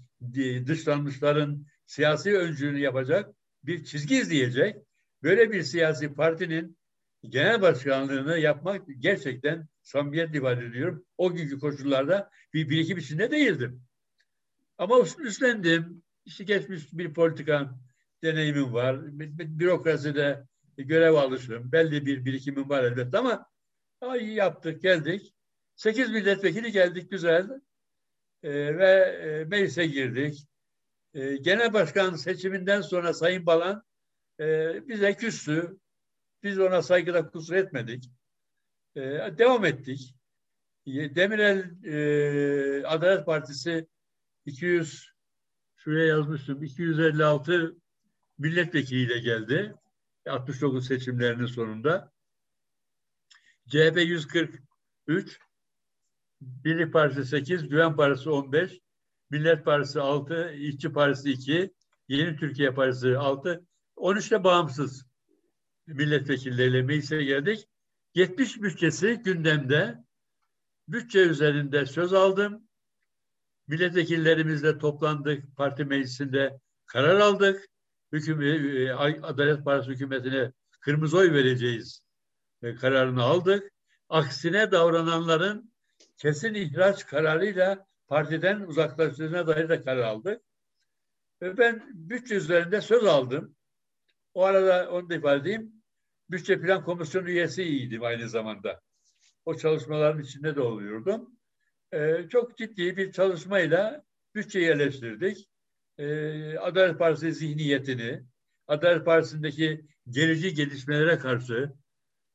dışlanmışların 0.67 1.67
siyasi 1.87 2.39
öncülüğünü 2.39 2.79
yapacak 2.79 3.35
bir 3.65 3.85
çizgi 3.85 4.17
izleyecek. 4.17 4.77
Böyle 5.23 5.53
bir 5.53 5.63
siyasi 5.63 6.15
partinin 6.15 6.77
genel 7.29 7.63
başkanlığını 7.63 8.39
yapmak 8.39 8.83
gerçekten 8.99 9.69
samimiyet 9.83 10.35
ifade 10.35 10.65
ediyorum. 10.65 11.05
O 11.19 11.33
günkü 11.33 11.59
koşullarda 11.59 12.31
bir 12.55 12.71
birikim 12.71 12.99
içinde 12.99 13.31
değildim. 13.31 13.83
Ama 14.79 14.97
üstlendim. 15.19 16.03
İşte 16.25 16.45
geçmiş 16.45 16.93
bir 16.93 17.15
politika 17.15 17.79
deneyimim 18.23 18.73
var. 18.73 19.19
Bürokraside 19.59 20.45
görev 20.77 21.15
alışım, 21.15 21.73
belli 21.73 22.07
bir 22.07 22.25
birikimim 22.25 22.69
var 22.69 22.85
elbette 22.85 23.19
ama 23.19 23.47
ay 24.01 24.33
yaptık, 24.33 24.83
geldik. 24.83 25.35
Sekiz 25.77 26.11
milletvekili 26.11 26.73
geldik 26.73 27.11
güzel. 27.11 27.51
Ee, 28.43 28.79
ve 28.79 28.91
e, 28.91 29.45
meclise 29.45 29.87
girdik. 29.87 30.47
Ee, 31.15 31.37
genel 31.37 31.73
başkan 31.73 32.15
seçiminden 32.15 32.81
sonra 32.81 33.15
Sayın 33.15 33.47
Balan 33.47 33.83
e, 34.41 34.89
bize 34.89 35.17
küstü. 35.17 35.79
Biz 36.43 36.59
ona 36.59 36.83
saygıda 36.83 37.31
kusur 37.31 37.55
etmedik. 37.55 38.11
Ee, 38.97 39.01
devam 39.39 39.65
ettik. 39.65 40.15
Demirel 40.87 41.85
e, 41.85 42.87
Adalet 42.87 43.27
Partisi 43.27 43.89
200 44.47 45.11
şuraya 45.77 46.07
yazmıştım 46.07 46.63
256 46.63 47.80
milletvekiliyle 48.41 49.19
geldi. 49.19 49.75
69 50.29 50.87
seçimlerinin 50.87 51.47
sonunda. 51.47 52.13
CHP 53.67 53.97
143, 53.97 55.39
Birlik 56.41 56.93
Partisi 56.93 57.25
8, 57.25 57.69
Güven 57.69 57.97
Partisi 57.97 58.31
15, 58.31 58.81
Millet 59.31 59.65
Partisi 59.65 60.01
6, 60.01 60.53
İşçi 60.53 60.93
Partisi 60.93 61.31
2, 61.31 61.75
Yeni 62.09 62.37
Türkiye 62.37 62.75
Partisi 62.75 63.19
6, 63.19 63.67
13'te 63.97 64.45
bağımsız 64.45 65.07
milletvekilleriyle 65.87 66.83
meclise 66.83 67.25
geldik. 67.25 67.69
70 68.15 68.63
bütçesi 68.63 69.21
gündemde. 69.25 70.05
Bütçe 70.89 71.19
üzerinde 71.19 71.87
söz 71.87 72.13
aldım. 72.13 72.69
Milletvekillerimizle 73.67 74.79
toplandık. 74.79 75.57
Parti 75.57 75.85
meclisinde 75.85 76.61
karar 76.87 77.21
aldık. 77.21 77.71
Hüküm, 78.13 78.43
e, 78.43 78.93
Adalet 78.93 79.65
Partisi 79.65 79.93
hükümetine 79.93 80.53
kırmızı 80.81 81.19
oy 81.19 81.33
vereceğiz 81.33 82.03
e, 82.63 82.75
kararını 82.75 83.23
aldık. 83.23 83.73
Aksine 84.09 84.73
davrananların 84.73 85.73
kesin 86.17 86.55
ihraç 86.55 87.07
kararıyla 87.07 87.87
partiden 88.09 88.61
uzaklaştığına 88.61 89.47
dair 89.47 89.69
de 89.69 89.83
karar 89.83 90.03
aldık. 90.03 90.43
Ve 91.43 91.59
ben 91.59 91.91
bütçe 91.95 92.35
üzerinde 92.35 92.81
söz 92.81 93.05
aldım. 93.05 93.57
O 94.35 94.45
arada 94.45 94.91
onu 94.91 95.11
da 95.11 95.15
ifade 95.15 95.41
edeyim. 95.41 95.73
Bütçe 96.31 96.61
Plan 96.61 96.85
Komisyonu 96.85 97.29
üyesiydim 97.29 98.03
aynı 98.03 98.29
zamanda. 98.29 98.81
O 99.45 99.55
çalışmaların 99.55 100.23
içinde 100.23 100.57
de 100.57 100.61
oluyordum. 100.61 101.37
Ee, 101.93 102.27
çok 102.31 102.59
ciddi 102.59 102.97
bir 102.97 103.13
çalışmayla 103.13 104.05
bütçeyi 104.35 104.67
yerleştirdik. 104.67 105.50
Ee, 106.01 106.59
Adalet 106.59 106.99
Partisi 106.99 107.33
zihniyetini, 107.33 108.23
Adalet 108.67 109.05
Partisi'ndeki 109.05 109.85
gerici 110.11 110.55
gelişmelere 110.55 111.19
karşı 111.19 111.73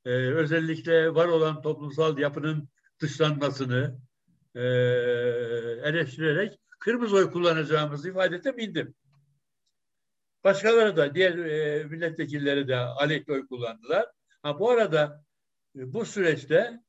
e, 0.05 0.09
özellikle 0.09 1.15
var 1.15 1.27
olan 1.27 1.61
toplumsal 1.61 2.17
yapının 2.17 2.69
dışlanmasını 3.01 3.99
e, 4.55 4.61
eleştirerek 5.83 6.59
kırmızı 6.79 7.15
oy 7.15 7.31
kullanacağımızı 7.31 8.09
ifade 8.09 8.35
ettim, 8.35 8.59
indim. 8.59 8.95
Başkaları 10.43 10.97
da, 10.97 11.15
diğer 11.15 11.37
e, 11.37 11.83
milletvekilleri 11.83 12.67
de 12.67 12.75
aleyhte 12.75 13.33
oy 13.33 13.47
kullandılar. 13.47 14.05
Ha, 14.41 14.59
bu 14.59 14.71
arada 14.71 15.23
e, 15.75 15.93
bu 15.93 16.05
süreçte 16.05 16.79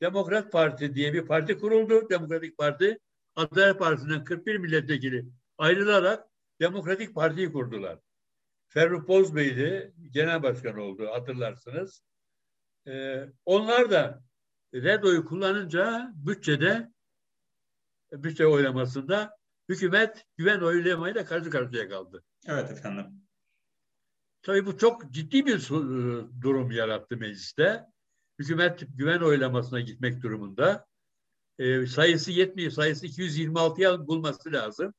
Demokrat 0.00 0.52
Parti 0.52 0.94
diye 0.94 1.12
bir 1.12 1.26
parti 1.26 1.58
kuruldu. 1.58 2.10
Demokratik 2.10 2.58
Parti, 2.58 2.98
Adalet 3.36 3.78
Partisi'nden 3.78 4.24
41 4.24 4.56
milletvekili 4.56 5.24
ayrılarak 5.58 6.28
Demokratik 6.60 7.14
Parti'yi 7.14 7.52
kurdular. 7.52 7.98
Ferruh 8.68 9.08
Bozbey 9.08 9.56
de 9.56 9.92
genel 10.10 10.42
başkan 10.42 10.78
oldu 10.78 11.06
hatırlarsınız. 11.12 12.02
Ee, 12.86 13.24
onlar 13.44 13.90
da 13.90 14.22
red 14.74 15.02
oyu 15.02 15.24
kullanınca 15.24 16.12
bütçede 16.14 16.92
bütçe 18.12 18.46
oylamasında 18.46 19.36
hükümet 19.68 20.26
güven 20.36 20.60
oylamayla 20.60 21.24
karşı 21.24 21.50
karşıya 21.50 21.88
kaldı. 21.88 22.24
Evet 22.46 22.70
efendim. 22.70 23.06
Tabii 24.42 24.66
bu 24.66 24.78
çok 24.78 25.10
ciddi 25.10 25.46
bir 25.46 25.58
e, 25.58 26.42
durum 26.42 26.70
yarattı 26.70 27.16
mecliste. 27.16 27.86
Hükümet 28.38 28.84
güven 28.96 29.20
oylamasına 29.20 29.80
gitmek 29.80 30.22
durumunda. 30.22 30.86
E, 31.58 31.86
sayısı 31.86 32.32
yetmiyor. 32.32 32.70
Sayısı 32.70 33.06
226'ya 33.06 34.06
bulması 34.06 34.52
lazım. 34.52 34.94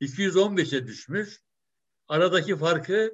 215'e 0.00 0.86
düşmüş. 0.86 1.40
Aradaki 2.08 2.56
farkı 2.56 3.12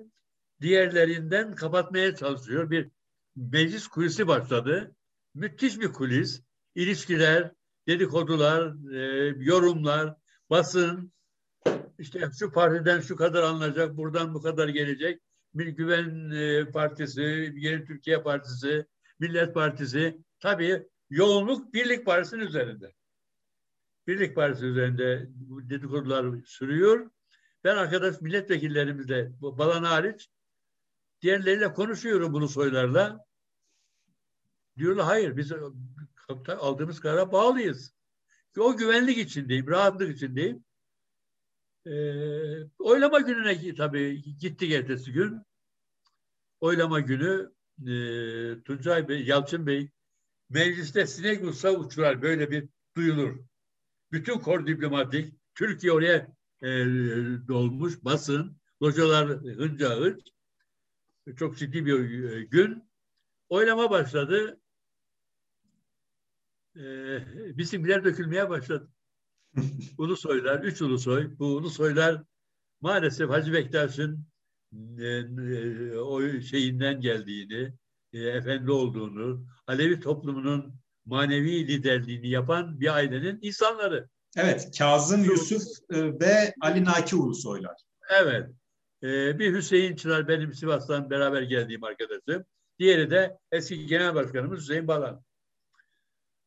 diğerlerinden 0.61 1.55
kapatmaya 1.55 2.17
çalışıyor. 2.17 2.71
Bir 2.71 2.91
meclis 3.37 3.89
kulisi 3.89 4.29
başladı. 4.29 4.95
Müthiş 5.35 5.81
bir 5.81 5.93
kulis. 5.93 6.43
İlişkiler, 6.75 7.53
dedikodular, 7.87 8.93
e, 8.93 9.35
yorumlar, 9.39 10.17
basın, 10.51 11.13
işte 11.99 12.29
şu 12.39 12.53
partiden 12.53 13.01
şu 13.01 13.17
kadar 13.17 13.43
alınacak, 13.43 13.97
buradan 13.97 14.35
bu 14.35 14.43
kadar 14.43 14.69
gelecek. 14.69 15.23
Bir 15.55 15.67
Güven 15.67 16.31
e, 16.31 16.71
Partisi, 16.71 17.53
Yeni 17.57 17.85
Türkiye 17.85 18.23
Partisi, 18.23 18.87
Millet 19.19 19.55
Partisi. 19.55 20.19
Tabii 20.41 20.89
yoğunluk 21.11 21.75
Birlik 21.75 22.07
Partisi'nin 22.07 22.47
üzerinde. 22.47 22.95
Birlik 24.07 24.35
Partisi 24.35 24.67
üzerinde 24.67 25.29
dedikodular 25.69 26.43
sürüyor. 26.45 27.11
Ben 27.65 27.77
arkadaş 27.77 28.21
milletvekillerimizle, 28.21 29.33
Balan 29.41 29.85
hariç, 29.85 30.29
diğerleriyle 31.23 31.73
konuşuyorum 31.73 32.33
bunu 32.33 32.49
soylarla. 32.49 33.27
Diyorlar 34.77 35.05
hayır 35.05 35.37
biz 35.37 35.53
aldığımız 36.49 37.01
karara 37.01 37.33
bağlıyız. 37.33 37.95
O 38.59 38.77
güvenlik 38.77 39.19
içindeyim, 39.19 39.67
rahatlık 39.67 40.17
içindeyim. 40.17 40.65
Ee, 41.87 41.93
oylama 42.79 43.21
gününe 43.21 43.75
tabii 43.75 44.23
gittik 44.23 44.73
ertesi 44.73 45.13
gün. 45.13 45.43
Oylama 46.61 47.01
günü 47.01 47.53
e, 47.79 47.93
Tuncay 48.63 49.09
Bey, 49.09 49.25
Yalçın 49.25 49.67
Bey 49.67 49.91
mecliste 50.51 51.07
sinek 51.07 51.45
uçsa 51.45 51.71
uçurar 51.71 52.23
böyle 52.23 52.51
bir 52.51 52.69
duyulur. 52.97 53.39
Bütün 54.15 54.39
kor 54.39 54.67
diplomatik 54.67 55.35
Türkiye 55.55 55.93
oraya 55.93 56.17
e, 56.63 56.69
dolmuş 57.49 58.05
basın, 58.05 58.57
localar 58.83 59.29
hınca 59.29 59.97
hınç. 59.97 60.21
Çok 61.37 61.59
ciddi 61.59 61.87
bir 61.87 62.31
e, 62.31 62.45
gün. 62.45 62.85
Oylama 63.49 63.91
başladı. 63.91 64.61
E, 66.77 66.83
bisimler 67.59 68.05
dökülmeye 68.05 68.51
başladı. 68.51 68.89
Ulusoylar, 69.99 70.65
üç 70.65 70.83
Ulusoy. 70.83 71.39
Bu 71.39 71.47
Ulusoylar 71.47 72.25
maalesef 72.81 73.31
Hacı 73.31 73.53
Bektaş'ın 73.53 74.27
e, 74.99 75.07
e, 75.07 75.99
o 75.99 76.41
şeyinden 76.41 77.01
geldiğini, 77.01 77.73
e, 78.13 78.19
efendi 78.19 78.71
olduğunu, 78.71 79.47
Alevi 79.67 80.01
toplumunun 80.01 80.84
manevi 81.07 81.69
liderliğini 81.69 82.29
yapan 82.29 82.81
bir 82.81 82.95
ailenin 82.95 83.39
insanları. 83.43 84.09
Evet, 84.37 84.79
Kazım 84.79 85.25
Yusuf 85.25 85.63
e, 85.91 86.21
ve 86.21 86.55
Ali 86.61 86.85
Naki 86.85 87.17
Ulusoylar. 87.17 87.77
Evet. 88.21 88.51
E, 89.03 89.39
bir 89.39 89.55
Hüseyin 89.55 89.97
Çınar 89.97 90.29
benim 90.29 90.55
Sivas'tan 90.55 91.11
beraber 91.11 91.43
geldiğim 91.43 91.85
arkadaşım. 91.85 92.45
Diğeri 92.79 93.11
de 93.11 93.39
eski 93.53 93.87
genel 93.87 94.15
başkanımız 94.15 94.61
Hüseyin 94.61 94.89
Balan. 94.89 95.23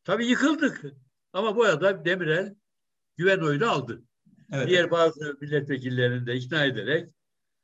Tabii 0.03 0.25
yıkıldık. 0.25 0.85
Ama 1.33 1.55
bu 1.55 1.63
arada 1.63 2.05
Demirel 2.05 2.55
güven 3.17 3.39
oyunu 3.39 3.71
aldı. 3.71 4.03
Evet. 4.53 4.67
Diğer 4.69 4.91
bazı 4.91 5.37
milletvekillerini 5.41 6.25
de 6.25 6.35
ikna 6.35 6.65
ederek 6.65 7.09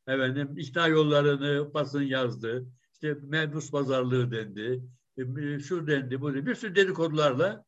efendim 0.07 0.53
ikna 0.57 0.87
yollarını 0.87 1.73
basın 1.73 2.01
yazdı. 2.01 2.65
İşte 2.93 3.13
mebus 3.13 3.71
pazarlığı 3.71 4.31
dendi. 4.31 4.81
E, 5.17 5.59
şu 5.59 5.87
dendi, 5.87 6.21
bu 6.21 6.33
dendi. 6.33 6.45
Bir 6.45 6.55
sürü 6.55 6.75
dedikodularla 6.75 7.65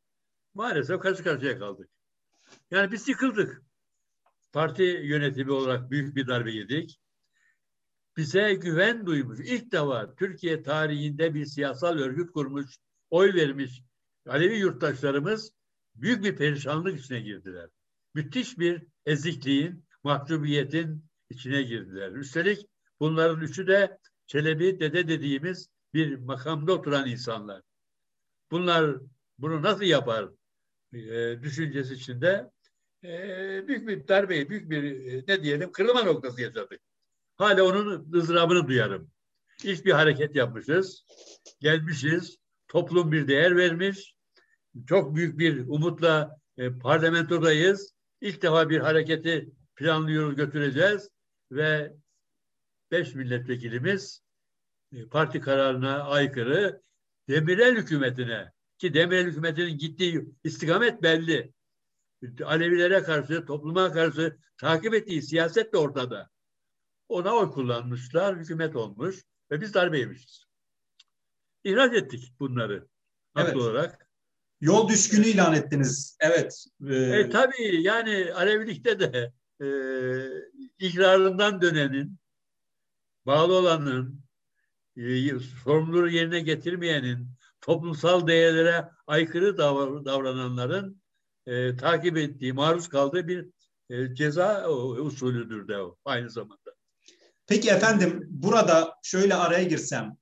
maalesef 0.53 0.99
karşı 0.99 1.23
karşıya 1.23 1.59
kaldık. 1.59 1.89
Yani 2.71 2.91
biz 2.91 3.07
yıkıldık. 3.07 3.61
Parti 4.53 4.83
yönetimi 4.83 5.51
olarak 5.51 5.91
büyük 5.91 6.15
bir 6.15 6.27
darbe 6.27 6.51
yedik. 6.51 6.99
Bize 8.17 8.53
güven 8.53 9.05
duymuş. 9.05 9.39
İlk 9.39 9.71
defa 9.71 10.15
Türkiye 10.15 10.63
tarihinde 10.63 11.33
bir 11.33 11.45
siyasal 11.45 11.97
örgüt 11.97 12.31
kurmuş, 12.31 12.77
oy 13.09 13.33
vermiş 13.33 13.81
Alevi 14.27 14.57
yurttaşlarımız 14.57 15.51
büyük 15.95 16.23
bir 16.23 16.35
perişanlık 16.35 16.99
içine 16.99 17.19
girdiler. 17.19 17.69
Müthiş 18.13 18.59
bir 18.59 18.83
ezikliğin, 19.05 19.85
mahcubiyetin 20.03 21.05
içine 21.29 21.61
girdiler. 21.63 22.11
Üstelik 22.11 22.67
bunların 22.99 23.41
üçü 23.41 23.67
de 23.67 23.97
Çelebi 24.27 24.79
dede 24.79 25.07
dediğimiz 25.07 25.69
bir 25.95 26.15
makamda 26.15 26.73
oturan 26.73 27.07
insanlar. 27.07 27.61
Bunlar 28.51 28.95
bunu 29.37 29.61
nasıl 29.61 29.83
yapar 29.83 30.29
e, 30.93 31.43
düşüncesi 31.43 31.93
içinde 31.93 32.51
e, 33.03 33.67
büyük 33.67 33.87
bir 33.87 34.07
darbe, 34.07 34.49
büyük 34.49 34.69
bir 34.69 34.83
e, 34.83 35.23
ne 35.27 35.43
diyelim 35.43 35.71
kırılma 35.71 36.03
noktası 36.03 36.41
yaşadık. 36.41 36.79
Hala 37.37 37.63
onun 37.63 38.13
ızdırabını 38.13 38.67
duyarım. 38.67 39.11
İlk 39.63 39.85
bir 39.85 39.91
hareket 39.91 40.35
yapmışız, 40.35 41.05
gelmişiz, 41.59 42.37
toplum 42.67 43.11
bir 43.11 43.27
değer 43.27 43.57
vermiş, 43.57 44.15
çok 44.87 45.15
büyük 45.15 45.39
bir 45.39 45.67
umutla 45.67 46.39
e, 46.57 46.77
parlamentodayız. 46.77 47.93
İlk 48.21 48.41
defa 48.41 48.69
bir 48.69 48.79
hareketi 48.79 49.49
planlıyoruz, 49.75 50.35
götüreceğiz 50.35 51.09
ve 51.51 51.93
beş 52.91 53.15
milletvekilimiz 53.15 54.24
parti 55.11 55.39
kararına 55.39 56.03
aykırı 56.03 56.81
Demirel 57.29 57.75
hükümetine 57.75 58.51
ki 58.77 58.93
Demirel 58.93 59.25
hükümetinin 59.25 59.77
gittiği 59.77 60.25
istikamet 60.43 61.03
belli. 61.03 61.53
Alevilere 62.43 63.03
karşı, 63.03 63.45
topluma 63.45 63.91
karşı 63.91 64.37
takip 64.57 64.93
ettiği 64.93 65.21
siyaset 65.21 65.73
de 65.73 65.77
ortada. 65.77 66.29
Ona 67.09 67.35
oy 67.35 67.51
kullanmışlar, 67.51 68.37
hükümet 68.37 68.75
olmuş 68.75 69.23
ve 69.51 69.61
biz 69.61 69.73
darbe 69.73 69.99
yemişiz. 69.99 70.45
İhraç 71.63 71.93
ettik 71.93 72.33
bunları 72.39 72.87
evet. 73.37 73.55
olarak. 73.55 74.09
Yol 74.61 74.89
düşkünü 74.89 75.25
ilan 75.25 75.53
ettiniz. 75.53 76.17
Evet. 76.19 76.65
Ee... 76.89 76.95
E, 76.95 77.29
tabii 77.29 77.81
yani 77.81 78.33
Alevilikte 78.33 78.99
de 78.99 79.33
e, 79.61 79.67
ikrarından 80.79 81.61
dönenin, 81.61 82.17
bağlı 83.25 83.53
olanın, 83.53 84.13
e, 84.13 84.24
sorumluluğu 85.63 86.09
yerine 86.09 86.39
getirmeyenin, 86.39 87.27
toplumsal 87.61 88.27
değerlere 88.27 88.89
aykırı 89.07 89.57
davr 89.57 90.05
davrananların 90.05 91.01
e, 91.47 91.75
takip 91.75 92.17
ettiği, 92.17 92.53
maruz 92.53 92.89
kaldığı 92.89 93.27
bir 93.27 93.47
e, 93.89 94.15
ceza 94.15 94.69
usulüdür 94.69 95.67
de 95.67 95.77
o 95.77 95.97
aynı 96.05 96.29
zamanda. 96.29 96.75
Peki 97.47 97.69
efendim 97.69 98.27
burada 98.29 98.93
şöyle 99.03 99.35
araya 99.35 99.63
girsem, 99.63 100.17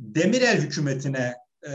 Demirel 0.00 0.60
hükümetine 0.60 1.36
e, 1.66 1.72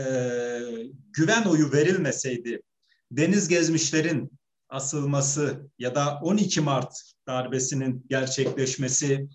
güven 1.12 1.44
oyu 1.44 1.72
verilmeseydi, 1.72 2.62
deniz 3.10 3.48
gezmişlerin 3.48 4.30
asılması 4.68 5.70
ya 5.78 5.94
da 5.94 6.20
12 6.22 6.60
Mart 6.60 7.12
darbesinin 7.26 8.06
gerçekleşmesi 8.08 9.28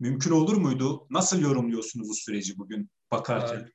mümkün 0.00 0.30
olur 0.30 0.56
muydu? 0.56 1.06
Nasıl 1.10 1.40
yorumluyorsunuz 1.40 2.08
bu 2.08 2.14
süreci 2.14 2.58
bugün 2.58 2.90
bakarken? 3.10 3.72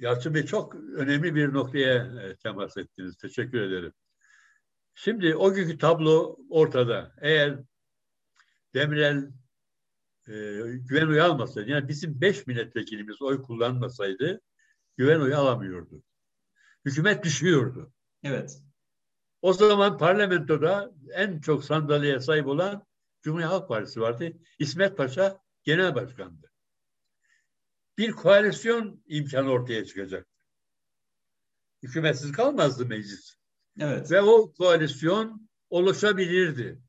Yalçın 0.00 0.34
Bey 0.34 0.46
çok 0.46 0.74
önemli 0.74 1.34
bir 1.34 1.52
noktaya 1.52 1.94
e, 1.94 2.36
temas 2.36 2.76
ettiniz. 2.76 3.16
Teşekkür 3.16 3.60
ederim. 3.60 3.92
Şimdi 4.94 5.36
o 5.36 5.54
günkü 5.54 5.78
tablo 5.78 6.36
ortada. 6.50 7.14
Eğer 7.20 7.58
Demirel 8.74 9.30
e, 10.28 10.32
güven 10.76 11.06
oyu 11.06 11.22
almasaydı, 11.22 11.70
yani 11.70 11.88
bizim 11.88 12.20
beş 12.20 12.46
milletvekilimiz 12.46 13.22
oy 13.22 13.42
kullanmasaydı 13.42 14.40
güven 14.96 15.20
oyu 15.20 15.36
alamıyordu. 15.36 16.02
Hükümet 16.84 17.24
düşüyordu. 17.24 17.92
Evet. 18.22 18.62
O 19.42 19.52
zaman 19.52 19.98
parlamentoda 19.98 20.92
en 21.14 21.40
çok 21.40 21.64
sandalyeye 21.64 22.20
sahip 22.20 22.46
olan 22.46 22.85
Cumhuriyet 23.26 23.50
Halk 23.50 23.68
Partisi 23.68 24.00
vardı. 24.00 24.32
İsmet 24.58 24.96
Paşa 24.96 25.40
genel 25.64 25.94
başkandı. 25.94 26.50
Bir 27.98 28.12
koalisyon 28.12 29.02
imkanı 29.06 29.50
ortaya 29.50 29.84
çıkacaktı. 29.84 30.44
Hükümetsiz 31.82 32.32
kalmazdı 32.32 32.86
meclis. 32.86 33.34
Evet. 33.80 34.10
Ve 34.10 34.20
o 34.20 34.52
koalisyon 34.52 35.48
oluşabilirdi. 35.70 36.80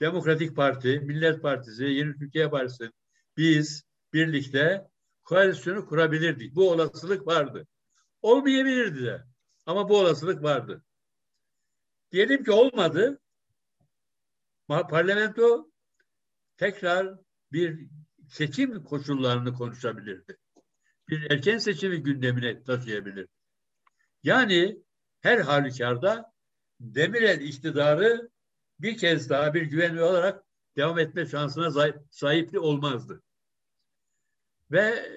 Demokratik 0.00 0.56
Parti, 0.56 1.00
Millet 1.00 1.42
Partisi, 1.42 1.84
Yeni 1.84 2.18
Türkiye 2.18 2.50
Partisi 2.50 2.90
biz 3.36 3.84
birlikte 4.12 4.88
koalisyonu 5.24 5.86
kurabilirdik. 5.86 6.54
Bu 6.54 6.70
olasılık 6.70 7.26
vardı. 7.26 7.66
Olmayabilirdi 8.22 9.04
de. 9.04 9.24
Ama 9.66 9.88
bu 9.88 9.98
olasılık 9.98 10.42
vardı. 10.42 10.84
Diyelim 12.12 12.44
ki 12.44 12.50
olmadı. 12.50 13.20
Parlamento 14.68 15.70
tekrar 16.56 17.18
bir 17.52 17.88
seçim 18.28 18.84
koşullarını 18.84 19.54
konuşabilirdi. 19.54 20.38
Bir 21.08 21.30
erken 21.30 21.58
seçimi 21.58 22.02
gündemine 22.02 22.62
taşıyabilir. 22.62 23.28
Yani 24.22 24.82
her 25.20 25.38
halükarda 25.38 26.34
Demirel 26.80 27.40
iktidarı 27.40 28.30
bir 28.80 28.96
kez 28.96 29.30
daha 29.30 29.54
bir 29.54 29.62
güvenli 29.62 30.02
olarak 30.02 30.44
devam 30.76 30.98
etme 30.98 31.26
şansına 31.26 31.92
sahipli 32.10 32.58
olmazdı. 32.58 33.22
Ve 34.70 35.12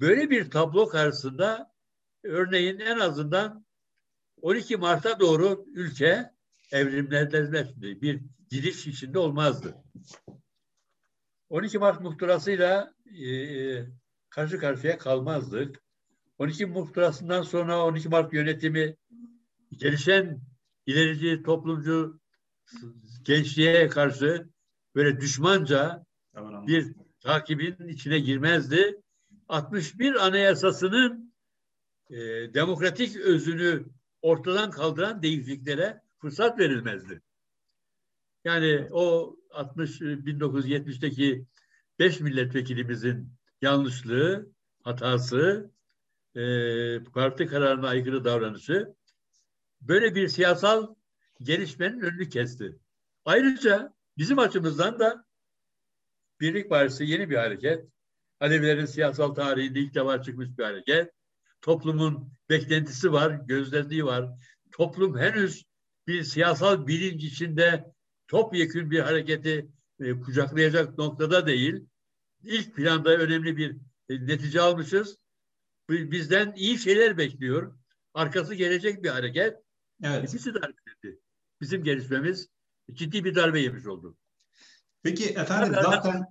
böyle 0.00 0.30
bir 0.30 0.50
tablo 0.50 0.88
karşısında 0.88 1.72
örneğin 2.24 2.78
en 2.78 2.98
azından 2.98 3.66
12 4.42 4.76
Mart'a 4.76 5.20
doğru 5.20 5.64
ülke 5.74 6.30
evrimleşmedi. 6.72 8.02
Bir 8.02 8.20
gidiş 8.50 8.86
içinde 8.86 9.18
olmazdı. 9.18 9.76
12 11.48 11.78
Mart 11.78 12.00
muhtırasıyla 12.00 12.94
e, 13.06 13.28
e, 13.30 13.86
karşı 14.30 14.58
karşıya 14.58 14.98
kalmazdık. 14.98 15.82
12 16.38 16.66
muhtırasından 16.66 17.42
sonra 17.42 17.84
12 17.84 18.08
Mart 18.08 18.32
yönetimi 18.32 18.96
gelişen 19.72 20.40
ilerici 20.86 21.42
toplumcu 21.42 22.20
gençliğe 23.22 23.88
karşı 23.88 24.48
böyle 24.94 25.20
düşmanca 25.20 26.04
bir 26.66 26.94
takibin 27.20 27.88
içine 27.88 28.18
girmezdi. 28.18 29.00
61 29.48 30.26
Anayasası'nın 30.26 31.34
e, 32.10 32.16
demokratik 32.54 33.16
özünü 33.16 33.84
ortadan 34.22 34.70
kaldıran 34.70 35.22
değişikliklere 35.22 36.00
fırsat 36.22 36.58
verilmezdi. 36.58 37.22
Yani 38.44 38.88
o 38.90 39.36
60 39.50 40.00
1970'teki 40.00 41.46
5 41.98 42.20
milletvekilimizin 42.20 43.32
yanlışlığı, 43.62 44.52
hatası, 44.84 45.70
e, 46.34 46.42
parti 47.04 47.46
kararına 47.46 47.88
aykırı 47.88 48.24
davranışı 48.24 48.94
böyle 49.80 50.14
bir 50.14 50.28
siyasal 50.28 50.94
gelişmenin 51.40 52.00
önünü 52.00 52.28
kesti. 52.28 52.78
Ayrıca 53.24 53.94
bizim 54.18 54.38
açımızdan 54.38 54.98
da 54.98 55.24
Birlik 56.40 56.68
Partisi 56.68 57.04
yeni 57.04 57.30
bir 57.30 57.36
hareket. 57.36 57.86
Alevilerin 58.40 58.84
siyasal 58.84 59.34
tarihinde 59.34 59.80
ilk 59.80 59.94
defa 59.94 60.22
çıkmış 60.22 60.58
bir 60.58 60.64
hareket. 60.64 61.12
Toplumun 61.60 62.32
beklentisi 62.50 63.12
var, 63.12 63.30
gözlemliği 63.30 64.04
var. 64.04 64.30
Toplum 64.72 65.18
henüz 65.18 65.64
bir 66.06 66.24
siyasal 66.24 66.86
bilinç 66.86 67.24
içinde 67.24 67.92
topyekün 68.28 68.90
bir 68.90 69.00
hareketi 69.00 69.68
e, 70.00 70.20
kucaklayacak 70.20 70.98
noktada 70.98 71.46
değil. 71.46 71.86
İlk 72.42 72.76
planda 72.76 73.16
önemli 73.16 73.56
bir 73.56 73.76
e, 74.08 74.26
netice 74.26 74.60
almışız. 74.60 75.18
Bizden 75.88 76.52
iyi 76.56 76.78
şeyler 76.78 77.18
bekliyor. 77.18 77.78
Arkası 78.14 78.54
gelecek 78.54 79.04
bir 79.04 79.08
hareket. 79.08 79.56
Evet. 80.02 80.28
İkisi 80.28 80.50
hareketi. 80.50 81.20
Bizim 81.60 81.84
gelişmemiz 81.84 82.48
ciddi 82.92 83.24
bir 83.24 83.34
darbe 83.34 83.60
yemiş 83.60 83.86
oldu. 83.86 84.16
Peki 85.02 85.24
efendim 85.24 85.74
zaten 85.82 86.24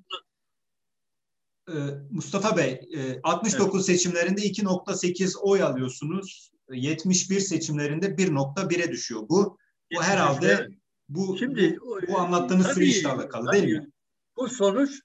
e, 1.70 1.74
Mustafa 2.12 2.58
Bey 2.58 2.90
69 3.24 3.76
evet. 3.76 3.86
seçimlerinde 3.86 4.42
2.8 4.42 5.38
oy 5.38 5.64
alıyorsunuz. 5.64 6.52
71 6.72 7.40
seçimlerinde 7.40 8.06
1.1'e 8.06 8.92
düşüyor. 8.92 9.30
Bu 9.30 9.58
bu 9.96 10.04
herhalde 10.04 10.70
bu 11.10 11.38
Şimdi 11.38 11.80
bu, 12.08 12.20
anlattığınız 12.20 12.66
tabii, 12.66 12.74
süreçle 12.76 13.10
alakalı 13.10 13.46
tabii, 13.46 13.62
değil 13.62 13.78
mi? 13.78 13.92
Bu 14.38 14.48
sonuç 14.48 15.02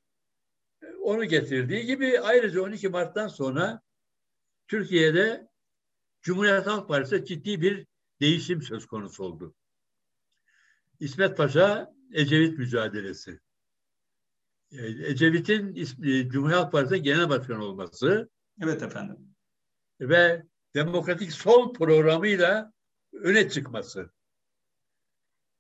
onu 1.03 1.25
getirdiği 1.25 1.87
gibi 1.87 2.21
ayrıca 2.21 2.63
12 2.63 2.89
Mart'tan 2.89 3.29
sonra 3.29 3.81
Türkiye'de 4.69 5.49
Cumhuriyet 6.23 6.67
Halk 6.67 6.89
Partisi 6.89 7.25
ciddi 7.25 7.61
bir 7.61 7.87
değişim 8.21 8.63
söz 8.63 8.87
konusu 8.87 9.25
oldu. 9.25 9.55
İsmet 11.01 11.37
Paşa 11.37 11.93
Ecevit 12.13 12.59
mücadelesi. 12.59 13.41
E, 14.71 14.87
Ecevit'in 14.87 15.75
Cumhuriyet 16.29 16.63
Halk 16.63 16.73
Partisi 16.73 17.03
Genel 17.03 17.29
Başkanı 17.29 17.65
olması. 17.65 18.31
Evet 18.63 18.83
efendim. 18.83 19.35
Ve 20.01 20.43
Demokratik 20.75 21.33
Sol 21.33 21.73
programıyla 21.73 22.73
öne 23.13 23.49
çıkması. 23.49 24.11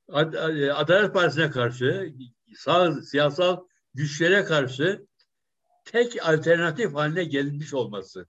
E, 0.08 0.70
Adalet 0.70 1.14
Partisi'ne 1.14 1.50
karşı, 1.50 2.14
sağ 2.56 3.02
siyasal 3.02 3.64
güçlere 3.94 4.44
karşı 4.44 5.06
tek 5.84 6.28
alternatif 6.28 6.94
haline 6.94 7.24
gelmiş 7.24 7.74
olması. 7.74 8.26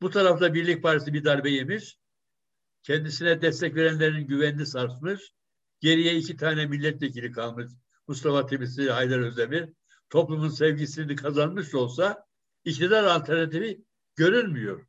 Bu 0.00 0.10
tarafta 0.10 0.54
Birlik 0.54 0.82
Partisi 0.82 1.14
bir 1.14 1.24
darbe 1.24 1.50
yemiş. 1.50 1.98
Kendisine 2.82 3.42
destek 3.42 3.74
verenlerin 3.74 4.26
güvenini 4.26 4.66
sarsmış. 4.66 5.32
Geriye 5.80 6.16
iki 6.16 6.36
tane 6.36 6.66
milletvekili 6.66 7.32
kalmış. 7.32 7.72
Mustafa 8.08 8.46
Temizli, 8.46 8.90
Haydar 8.90 9.18
Özdemir. 9.18 9.68
Toplumun 10.10 10.48
sevgisini 10.48 11.16
kazanmış 11.16 11.74
olsa 11.74 12.26
iktidar 12.64 13.04
alternatifi 13.04 13.84
görünmüyor. 14.16 14.86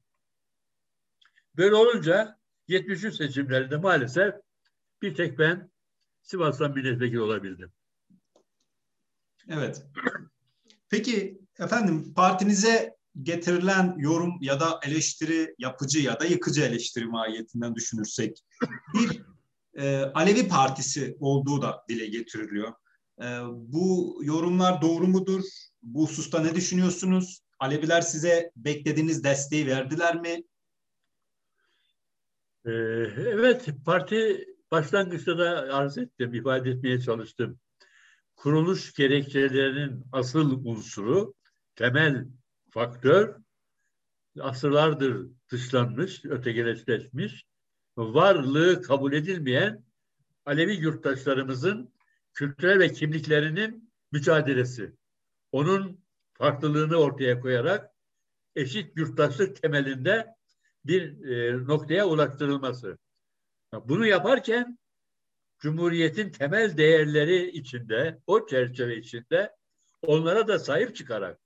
Böyle 1.58 1.76
olunca 1.76 2.40
73 2.68 3.16
seçimlerinde 3.16 3.78
maalesef 3.78 4.36
bir 5.02 5.16
tek 5.16 5.40
ben 5.40 5.72
Sivas'tan 6.22 6.72
milletvekili 6.72 7.22
olabildim. 7.22 7.72
Evet. 9.50 9.86
Peki 10.90 11.42
efendim 11.60 12.14
partinize 12.14 12.98
getirilen 13.24 13.96
yorum 13.98 14.38
ya 14.42 14.60
da 14.60 14.80
eleştiri 14.84 15.56
yapıcı 15.58 16.00
ya 16.00 16.20
da 16.20 16.26
yıkıcı 16.26 16.62
eleştiri 16.62 17.06
mahiyetinden 17.06 17.76
düşünürsek 17.76 18.44
bir 18.94 19.24
e, 19.74 19.98
Alevi 19.98 20.48
Partisi 20.48 21.18
olduğu 21.20 21.62
da 21.62 21.84
dile 21.90 22.08
getiriliyor. 22.08 22.74
E, 23.22 23.26
bu 23.52 24.20
yorumlar 24.24 24.82
doğru 24.82 25.08
mudur? 25.08 25.42
Bu 25.84 26.04
hususta 26.04 26.42
ne 26.42 26.56
düşünüyorsunuz? 26.56 27.42
Aleviler 27.60 28.02
size 28.02 28.52
beklediğiniz 28.56 29.24
desteği 29.24 29.68
verdiler 29.68 30.22
mi? 30.22 30.44
Ee, 32.66 32.72
evet, 33.18 33.66
parti 33.86 34.46
başlangıçta 34.72 35.38
da 35.38 35.50
arz 35.76 35.98
ettim, 35.98 36.34
ifade 36.34 36.70
etmeye 36.70 37.02
çalıştım. 37.02 37.60
Kuruluş 38.36 38.94
gerekçelerinin 38.94 40.06
asıl 40.12 40.66
unsuru, 40.66 41.34
temel 41.76 42.28
faktör, 42.70 43.36
asırlardır 44.40 45.28
dışlanmış, 45.52 46.26
ötekileşmiş, 46.26 47.46
varlığı 47.98 48.82
kabul 48.82 49.14
edilmeyen 49.14 49.84
Alevi 50.46 50.74
yurttaşlarımızın 50.74 51.94
kültürel 52.34 52.80
ve 52.80 52.92
kimliklerinin 52.92 53.92
mücadelesi. 54.12 54.94
Onun 55.52 56.04
farklılığını 56.34 56.96
ortaya 56.96 57.40
koyarak 57.40 57.92
eşit 58.56 58.98
yurttaşlık 58.98 59.62
temelinde 59.62 60.28
bir 60.86 61.26
e, 61.26 61.58
noktaya 61.68 62.08
ulaştırılması. 62.08 62.98
Bunu 63.74 64.06
yaparken 64.06 64.80
Cumhuriyet'in 65.60 66.30
temel 66.30 66.78
değerleri 66.78 67.50
içinde, 67.50 68.20
o 68.28 68.48
çerçeve 68.48 68.98
içinde 68.98 69.56
onlara 70.02 70.48
da 70.48 70.60
sahip 70.60 70.96
çıkarak, 70.96 71.40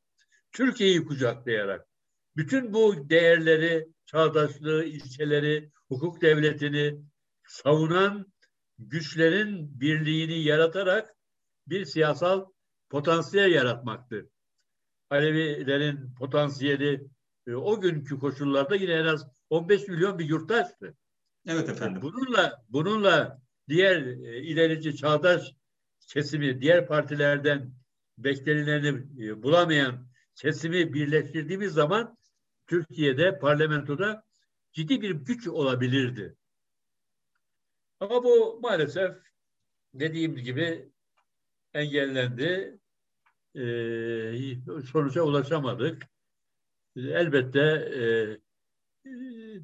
Türkiye'yi 0.51 1.05
kucaklayarak, 1.05 1.87
bütün 2.35 2.73
bu 2.73 3.09
değerleri, 3.09 3.87
çağdaşlığı, 4.05 4.83
ilkeleri, 4.85 5.71
hukuk 5.87 6.21
devletini 6.21 7.01
savunan 7.47 8.31
güçlerin 8.79 9.79
birliğini 9.79 10.43
yaratarak 10.43 11.15
bir 11.67 11.85
siyasal 11.85 12.45
potansiyel 12.89 13.51
yaratmaktır. 13.51 14.25
Alevilerin 15.09 16.13
potansiyeli 16.19 17.07
e, 17.47 17.55
o 17.55 17.81
günkü 17.81 18.19
koşullarda 18.19 18.75
yine 18.75 18.93
en 18.93 19.05
az 19.05 19.27
15 19.49 19.87
milyon 19.87 20.19
bir 20.19 20.25
yurttaştı. 20.25 20.97
Evet 21.47 21.69
efendim. 21.69 22.01
Bununla 22.01 22.63
bununla 22.69 23.41
diğer 23.69 24.01
e, 24.01 24.41
ilerici 24.41 24.95
çağdaş 24.95 25.55
kesimi 26.07 26.61
diğer 26.61 26.87
partilerden 26.87 27.73
beklenileni 28.17 29.03
e, 29.25 29.43
bulamayan 29.43 30.07
kesimi 30.35 30.93
birleştirdiğimiz 30.93 31.73
zaman 31.73 32.17
Türkiye'de 32.67 33.39
parlamentoda 33.39 34.23
ciddi 34.71 35.01
bir 35.01 35.11
güç 35.11 35.47
olabilirdi. 35.47 36.35
Ama 37.99 38.23
bu 38.23 38.59
maalesef 38.61 39.15
dediğim 39.93 40.35
gibi 40.35 40.91
engellendi. 41.73 42.77
Ee, 43.55 44.55
sonuca 44.91 45.21
ulaşamadık. 45.21 46.03
Elbette 46.95 47.59
e, 47.95 48.01
e, 49.09 49.11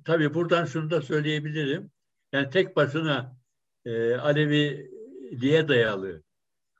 tabii 0.05 0.33
buradan 0.33 0.65
şunu 0.65 0.89
da 0.89 1.01
söyleyebilirim. 1.01 1.91
Yani 2.33 2.49
tek 2.49 2.75
başına 2.75 3.38
e, 3.86 4.15
Aleviliğe 4.15 5.67
dayalı, 5.67 6.23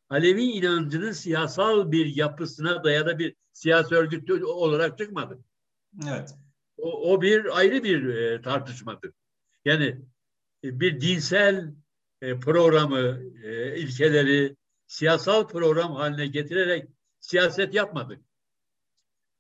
Alevi 0.10 0.44
inancının 0.44 1.12
siyasal 1.12 1.92
bir 1.92 2.16
yapısına 2.16 2.84
dayalı 2.84 3.20
bir 3.20 3.36
siyasi 3.54 3.96
örgüt 3.96 4.32
olarak 4.44 4.98
çıkmadı. 4.98 5.40
Evet. 6.10 6.36
O, 6.78 7.14
o 7.14 7.22
bir 7.22 7.58
ayrı 7.58 7.84
bir 7.84 8.08
e, 8.08 8.42
tartışmadır. 8.42 9.12
Yani 9.66 10.02
e, 10.64 10.80
bir 10.80 11.02
dinsel 11.02 11.74
e, 12.22 12.40
programı, 12.40 13.20
e, 13.44 13.78
ilkeleri 13.80 14.56
siyasal 14.88 15.48
program 15.48 15.96
haline 15.96 16.28
getirerek 16.28 16.90
siyaset 17.20 17.74
yapmadık. 17.74 18.22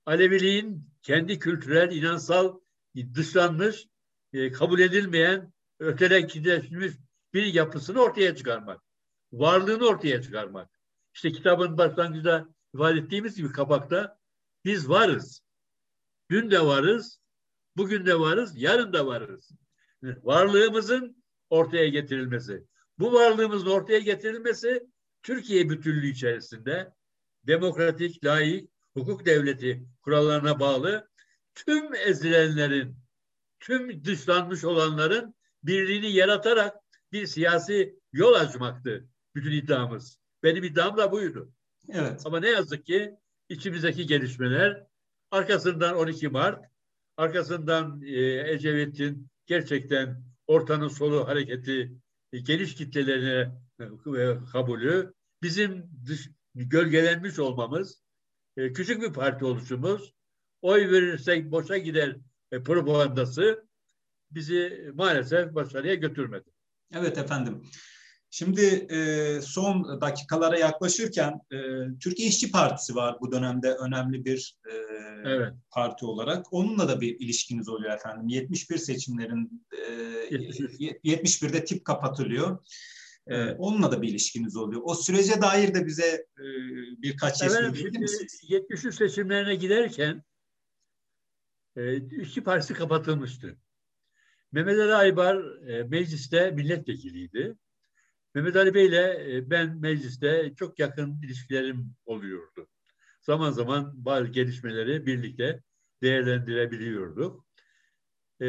Aleviliğin 0.05 0.89
kendi 1.01 1.39
kültürel, 1.39 1.95
inansal 1.95 2.59
dışlanmış, 3.15 3.88
e, 4.33 4.51
kabul 4.51 4.79
edilmeyen 4.79 5.53
ötekileşmiş 5.79 6.93
bir 7.33 7.45
yapısını 7.45 8.01
ortaya 8.01 8.36
çıkarmak. 8.36 8.81
Varlığını 9.31 9.86
ortaya 9.88 10.21
çıkarmak. 10.21 10.69
İşte 11.13 11.31
kitabın 11.31 11.77
başlangıcında 11.77 12.47
ifade 12.73 12.99
ettiğimiz 12.99 13.36
gibi 13.36 13.51
kabakta 13.51 14.19
biz 14.65 14.89
varız. 14.89 15.41
Dün 16.29 16.51
de 16.51 16.65
varız, 16.65 17.19
bugün 17.77 18.05
de 18.05 18.19
varız, 18.19 18.53
yarın 18.55 18.93
da 18.93 19.07
varız. 19.07 19.51
Varlığımızın 20.03 21.23
ortaya 21.49 21.88
getirilmesi. 21.88 22.63
Bu 22.99 23.13
varlığımızın 23.13 23.67
ortaya 23.67 23.99
getirilmesi 23.99 24.88
Türkiye 25.23 25.69
bütünlüğü 25.69 26.07
içerisinde 26.07 26.93
demokratik, 27.47 28.25
layık, 28.25 28.69
hukuk 28.93 29.25
devleti 29.25 29.86
kurallarına 30.01 30.60
bağlı 30.60 31.10
tüm 31.65 31.95
ezilenlerin, 31.95 32.95
tüm 33.59 34.05
dışlanmış 34.05 34.63
olanların 34.63 35.35
birliğini 35.63 36.11
yaratarak 36.11 36.75
bir 37.11 37.27
siyasi 37.27 37.99
yol 38.13 38.33
açmaktı 38.33 39.07
bütün 39.35 39.51
iddiamız. 39.51 40.19
Benim 40.43 40.63
iddiam 40.63 40.97
da 40.97 41.11
buydu. 41.11 41.51
Evet. 41.89 42.21
Ama 42.25 42.39
ne 42.39 42.49
yazık 42.49 42.85
ki 42.85 43.15
içimizdeki 43.49 44.07
gelişmeler 44.07 44.83
arkasından 45.31 45.95
12 45.95 46.27
Mart, 46.27 46.65
arkasından 47.17 48.01
e, 48.01 48.51
Ecevit'in 48.51 49.27
gerçekten 49.45 50.23
ortanın 50.47 50.87
solu 50.87 51.27
hareketi 51.27 51.91
e, 52.33 52.39
geniş 52.39 52.75
kitlelerine 52.75 53.55
e, 53.79 53.85
kabulü, 54.51 55.13
bizim 55.41 55.89
dış, 56.05 56.29
gölgelenmiş 56.55 57.39
olmamız, 57.39 58.03
e, 58.57 58.73
küçük 58.73 59.01
bir 59.01 59.13
parti 59.13 59.45
oluşumuz, 59.45 60.13
oy 60.61 60.91
verirsek 60.91 61.51
boşa 61.51 61.77
gider 61.77 62.17
e, 62.51 62.63
propagandası 62.63 63.67
bizi 64.31 64.91
maalesef 64.93 65.55
başarıya 65.55 65.95
götürmedi. 65.95 66.49
Evet 66.93 67.17
efendim. 67.17 67.63
Şimdi 68.29 68.61
e, 68.65 69.41
son 69.41 70.01
dakikalara 70.01 70.57
yaklaşırken 70.57 71.39
e, 71.51 71.57
Türkiye 71.99 72.29
İşçi 72.29 72.51
Partisi 72.51 72.95
var 72.95 73.17
bu 73.21 73.31
dönemde 73.31 73.73
önemli 73.73 74.25
bir 74.25 74.57
e, 74.65 74.73
evet. 75.25 75.53
parti 75.71 76.05
olarak. 76.05 76.53
Onunla 76.53 76.87
da 76.87 77.01
bir 77.01 77.19
ilişkiniz 77.19 77.69
oluyor 77.69 77.93
efendim. 77.93 78.27
71 78.27 78.77
seçimlerin 78.77 79.65
e, 79.71 80.35
71'de 81.03 81.65
tip 81.65 81.85
kapatılıyor. 81.85 82.65
E, 83.27 83.51
onunla 83.51 83.91
da 83.91 84.01
bir 84.01 84.09
ilişkiniz 84.09 84.55
oluyor. 84.55 84.81
O 84.83 84.95
sürece 84.95 85.41
dair 85.41 85.73
de 85.73 85.85
bize 85.85 86.25
e, 86.37 86.45
birkaç 87.01 87.39
şey 87.39 87.49
söyleyebilir 87.49 87.99
misiniz? 87.99 88.41
73 88.47 88.95
seçimlerine 88.95 89.55
giderken 89.55 90.23
İşçi 92.11 92.43
Partisi 92.43 92.73
kapatılmıştı. 92.73 93.57
Mehmet 94.51 94.79
Ali 94.79 94.93
Aybar 94.93 95.67
e, 95.67 95.83
mecliste 95.83 96.51
milletvekiliydi. 96.51 97.55
Mehmet 98.33 98.55
Ali 98.55 98.73
Bey 98.73 98.85
ile 98.85 99.35
e, 99.35 99.49
ben 99.49 99.77
mecliste 99.77 100.53
çok 100.55 100.79
yakın 100.79 101.21
ilişkilerim 101.21 101.95
oluyordu. 102.05 102.67
Zaman 103.21 103.51
zaman 103.51 104.05
bazı 104.05 104.27
gelişmeleri 104.27 105.05
birlikte 105.05 105.63
değerlendirebiliyorduk. 106.01 107.45
E, 108.41 108.45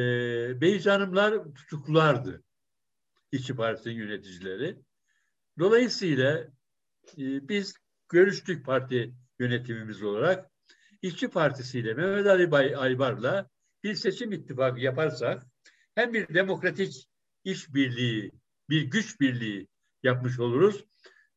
Beyci 0.60 0.90
Hanımlar 0.90 1.54
tutuklulardı. 1.54 2.42
İşçi 3.32 3.56
Partisi'nin 3.56 3.94
yöneticileri. 3.94 4.78
Dolayısıyla 5.58 6.38
e, 7.18 7.48
biz 7.48 7.74
görüştük 8.08 8.66
parti 8.66 9.14
yönetimimiz 9.38 10.02
olarak. 10.02 10.50
İşçi 11.02 11.28
Partisi 11.28 11.78
ile 11.78 11.94
Mehmet 11.94 12.26
Ali 12.26 12.50
Bay 12.50 12.76
Aybar'la 12.76 13.48
bir 13.84 13.94
seçim 13.94 14.32
ittifakı 14.32 14.80
yaparsak 14.80 15.46
hem 15.94 16.14
bir 16.14 16.34
demokratik 16.34 17.08
işbirliği, 17.44 18.32
bir 18.70 18.82
güç 18.82 19.20
birliği 19.20 19.68
yapmış 20.02 20.38
oluruz. 20.38 20.84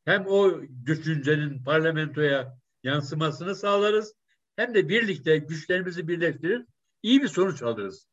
Hem 0.06 0.28
o 0.28 0.62
düşüncenin 0.86 1.64
parlamentoya 1.64 2.58
yansımasını 2.84 3.56
sağlarız 3.56 4.14
hem 4.56 4.74
de 4.74 4.90
birlikte 4.90 5.38
güçlerimizi 5.38 6.08
birleştirir 6.08 6.66
iyi 7.04 7.22
bir 7.22 7.28
sonuç 7.28 7.62
alırız. 7.62 8.08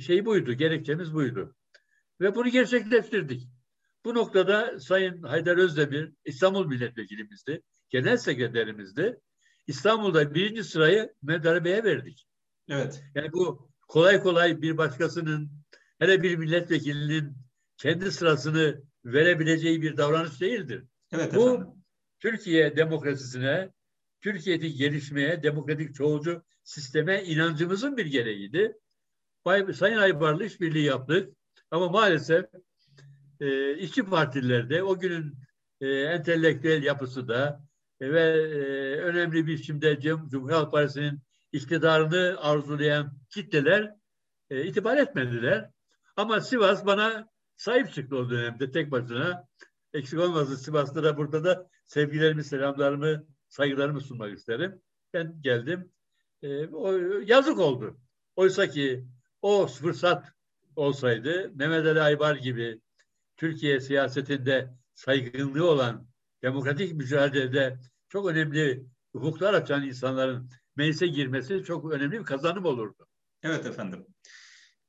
Şey 0.00 0.24
buydu, 0.24 0.52
gerekçemiz 0.52 1.14
buydu. 1.14 1.56
Ve 2.20 2.34
bunu 2.34 2.48
gerçekleştirdik. 2.48 3.48
Bu 4.04 4.14
noktada 4.14 4.80
Sayın 4.80 5.22
Haydar 5.22 5.56
Özdemir 5.56 6.12
İstanbul 6.24 6.66
Milletvekilimizdi, 6.66 7.62
genel 7.88 8.16
sekreterimizdi. 8.16 9.20
İstanbul'da 9.70 10.34
birinci 10.34 10.64
sırayı 10.64 11.14
Mehmet 11.22 11.64
Bey'e 11.64 11.84
verdik. 11.84 12.26
Evet. 12.68 13.04
Yani 13.14 13.32
bu 13.32 13.70
kolay 13.88 14.22
kolay 14.22 14.62
bir 14.62 14.76
başkasının 14.76 15.50
hele 15.98 16.22
bir 16.22 16.36
milletvekilinin 16.36 17.36
kendi 17.76 18.12
sırasını 18.12 18.82
verebileceği 19.04 19.82
bir 19.82 19.96
davranış 19.96 20.40
değildir. 20.40 20.84
Evet, 21.12 21.34
Bu 21.34 21.48
efendim. 21.48 21.66
Türkiye 22.18 22.76
demokrasisine, 22.76 23.70
Türkiye'deki 24.20 24.74
gelişmeye, 24.74 25.42
demokratik 25.42 25.94
çoğulcu 25.94 26.42
sisteme 26.62 27.24
inancımızın 27.24 27.96
bir 27.96 28.06
gereğiydi. 28.06 28.76
Sayın 29.74 29.98
Aybarlı 29.98 30.44
işbirliği 30.44 30.84
yaptık 30.84 31.36
ama 31.70 31.88
maalesef 31.88 32.44
e, 33.40 33.76
işçi 33.76 34.04
partilerde 34.04 34.82
o 34.82 34.98
günün 34.98 35.38
e, 35.80 35.88
entelektüel 35.88 36.82
yapısı 36.82 37.28
da 37.28 37.69
ve 38.00 38.20
e, 38.20 38.96
önemli 38.96 39.46
bir 39.46 39.46
biçimde 39.46 40.00
Cumhuriyet 40.00 40.60
Halk 40.60 40.72
Partisi'nin 40.72 41.20
iktidarını 41.52 42.36
arzulayan 42.40 43.12
kitleler 43.30 43.94
e, 44.50 44.64
itibar 44.64 44.96
etmediler. 44.96 45.70
Ama 46.16 46.40
Sivas 46.40 46.86
bana 46.86 47.28
sahip 47.56 47.92
çıktı 47.92 48.16
o 48.16 48.30
dönemde 48.30 48.70
tek 48.70 48.90
başına. 48.90 49.48
Eksik 49.92 50.20
olmasın 50.20 50.54
Sivas'ta 50.54 51.16
burada 51.16 51.44
da 51.44 51.68
sevgilerimi, 51.84 52.44
selamlarımı, 52.44 53.26
saygılarımı 53.48 54.00
sunmak 54.00 54.38
isterim. 54.38 54.82
Ben 55.14 55.42
geldim. 55.42 55.92
E, 56.42 56.48
yazık 57.24 57.58
oldu. 57.58 58.00
Oysa 58.36 58.68
ki 58.68 59.04
o 59.42 59.66
fırsat 59.66 60.32
olsaydı 60.76 61.50
Mehmet 61.54 61.86
Ali 61.86 62.00
Aybar 62.00 62.36
gibi 62.36 62.80
Türkiye 63.36 63.80
siyasetinde 63.80 64.70
saygınlığı 64.94 65.70
olan 65.70 66.06
demokratik 66.42 66.94
mücadelede 66.94 67.78
çok 68.10 68.28
önemli 68.28 68.86
hukuklar 69.12 69.54
açan 69.54 69.86
insanların 69.86 70.50
meclise 70.76 71.06
girmesi 71.06 71.62
çok 71.64 71.92
önemli 71.92 72.18
bir 72.18 72.24
kazanım 72.24 72.64
olurdu. 72.64 73.06
Evet 73.42 73.66
efendim. 73.66 74.06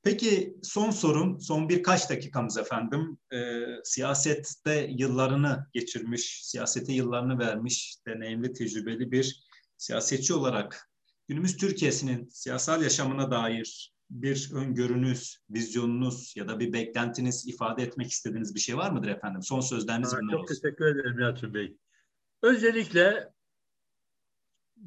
Peki 0.04 0.58
son 0.64 0.92
sorum, 0.92 1.40
son 1.42 1.70
birkaç 1.70 2.10
dakikamız 2.10 2.58
efendim. 2.58 3.18
E, 3.34 3.66
siyasette 3.84 4.90
yıllarını 4.98 5.68
geçirmiş, 5.74 6.40
siyasete 6.44 6.94
yıllarını 6.94 7.40
vermiş, 7.40 7.98
deneyimli, 8.08 8.54
tecrübeli 8.54 9.12
bir 9.12 9.46
siyasetçi 9.78 10.34
olarak 10.34 10.90
günümüz 11.28 11.58
Türkiye'sinin 11.58 12.30
siyasal 12.30 12.84
yaşamına 12.84 13.32
dair 13.32 13.94
bir 14.10 14.50
öngörünüz, 14.54 15.38
vizyonunuz 15.50 16.34
ya 16.38 16.48
da 16.48 16.60
bir 16.60 16.74
beklentiniz 16.74 17.48
ifade 17.48 17.84
etmek 17.84 18.12
istediğiniz 18.12 18.56
bir 18.56 18.60
şey 18.60 18.78
var 18.78 18.92
mıdır 18.92 19.08
efendim? 19.08 19.42
Son 19.42 19.60
sözleriniz 19.60 20.14
bunlar 20.22 20.32
Çok 20.32 20.48
teşekkür 20.48 20.86
ederim 20.86 21.20
Yalçın 21.20 21.54
Bey. 21.54 21.78
Öncelikle 22.42 23.34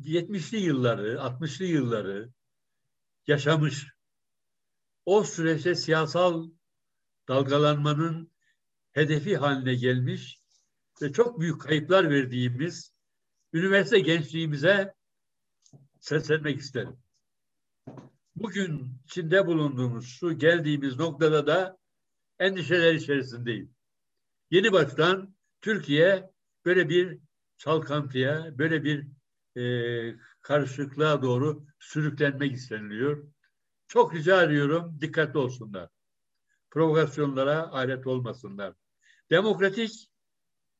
70'li 0.00 0.58
yılları, 0.58 1.14
60'lı 1.14 1.64
yılları 1.64 2.32
yaşamış 3.26 3.86
o 5.06 5.24
süreçte 5.24 5.74
siyasal 5.74 6.50
dalgalanmanın 7.28 8.30
hedefi 8.92 9.36
haline 9.36 9.74
gelmiş 9.74 10.40
ve 11.02 11.12
çok 11.12 11.40
büyük 11.40 11.60
kayıplar 11.60 12.10
verdiğimiz 12.10 12.94
üniversite 13.52 14.00
gençliğimize 14.00 14.94
seslenmek 16.00 16.60
isterim. 16.60 16.98
Bugün 18.36 18.98
içinde 19.04 19.46
bulunduğumuz 19.46 20.08
şu 20.08 20.38
geldiğimiz 20.38 20.96
noktada 20.96 21.46
da 21.46 21.78
endişeler 22.38 22.94
içerisindeyim. 22.94 23.74
Yeni 24.50 24.72
baştan 24.72 25.34
Türkiye 25.60 26.30
böyle 26.64 26.88
bir 26.88 27.18
çalkantıya, 27.56 28.58
böyle 28.58 28.84
bir 28.84 29.06
e, 29.56 30.16
karışıklığa 30.42 31.22
doğru 31.22 31.66
sürüklenmek 31.78 32.52
isteniliyor. 32.52 33.26
Çok 33.88 34.14
rica 34.14 34.42
ediyorum 34.42 34.98
dikkatli 35.00 35.38
olsunlar. 35.38 35.88
Provokasyonlara 36.70 37.68
alet 37.72 38.06
olmasınlar. 38.06 38.74
Demokratik 39.30 40.10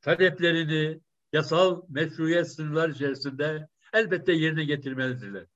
taleplerini 0.00 1.00
yasal 1.32 1.82
meşruiyet 1.88 2.52
sınırlar 2.52 2.88
içerisinde 2.88 3.68
elbette 3.92 4.32
yerine 4.32 4.64
getirmelidirler. 4.64 5.46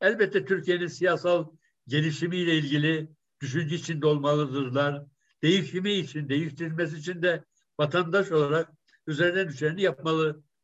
Elbette 0.00 0.44
Türkiye'nin 0.44 0.86
siyasal 0.86 1.50
gelişimiyle 1.88 2.54
ilgili 2.58 3.08
düşünce 3.40 3.76
içinde 3.76 4.06
olmalıdırlar. 4.06 5.02
Değişimi 5.42 5.92
için, 5.92 6.28
değiştirilmesi 6.28 6.96
için 6.96 7.22
de 7.22 7.44
vatandaş 7.78 8.32
olarak 8.32 8.72
üzerine 9.06 9.48
düşeni 9.48 9.82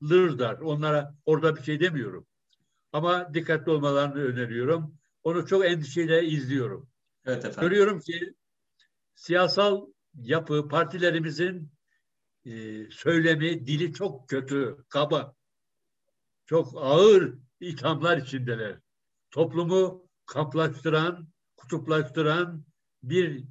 yapmalıdırlar. 0.00 0.58
Onlara 0.60 1.14
orada 1.26 1.56
bir 1.56 1.62
şey 1.62 1.80
demiyorum. 1.80 2.26
Ama 2.92 3.34
dikkatli 3.34 3.72
olmalarını 3.72 4.22
öneriyorum. 4.22 4.98
Onu 5.24 5.46
çok 5.46 5.64
endişeyle 5.64 6.26
izliyorum. 6.26 6.88
Evet 7.24 7.44
efendim. 7.44 7.60
Görüyorum 7.70 8.00
ki 8.00 8.34
siyasal 9.14 9.86
yapı, 10.14 10.68
partilerimizin 10.68 11.72
e, 12.44 12.50
söylemi, 12.90 13.66
dili 13.66 13.92
çok 13.92 14.28
kötü, 14.28 14.76
kaba. 14.88 15.34
Çok 16.46 16.72
ağır 16.76 17.34
ithamlar 17.60 18.18
içindeler. 18.18 18.80
Toplumu 19.30 20.08
kamplaştıran, 20.26 21.28
kutuplaştıran 21.56 22.64
bir 23.02 23.44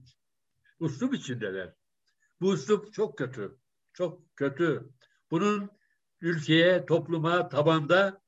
üslup 0.80 1.14
içindeler. 1.14 1.74
Bu 2.42 2.54
üslup 2.54 2.94
çok 2.94 3.18
kötü. 3.18 3.58
Çok 3.94 4.36
kötü. 4.36 4.90
Bunun 5.32 5.79
ülkeye, 6.22 6.86
topluma, 6.86 7.50
tabanda 7.50 8.22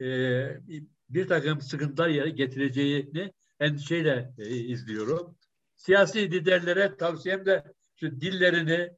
e, 0.00 0.06
bir 1.08 1.28
takım 1.28 1.60
sıkıntılar 1.60 2.26
getireceğini 2.26 3.32
endişeyle 3.60 4.34
e, 4.38 4.56
izliyorum. 4.56 5.38
Siyasi 5.76 6.30
liderlere 6.30 6.96
tavsiyem 6.96 7.46
de 7.46 7.74
şu 7.96 8.20
dillerini 8.20 8.92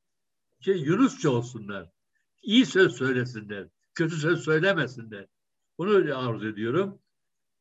şey, 0.60 0.76
Yunusça 0.76 1.30
olsunlar. 1.30 1.90
İyi 2.42 2.66
söz 2.66 2.96
söylesinler. 2.96 3.68
Kötü 3.94 4.16
söz 4.16 4.44
söylemesinler. 4.44 5.26
Bunu 5.78 6.16
arzu 6.16 6.48
ediyorum. 6.48 7.02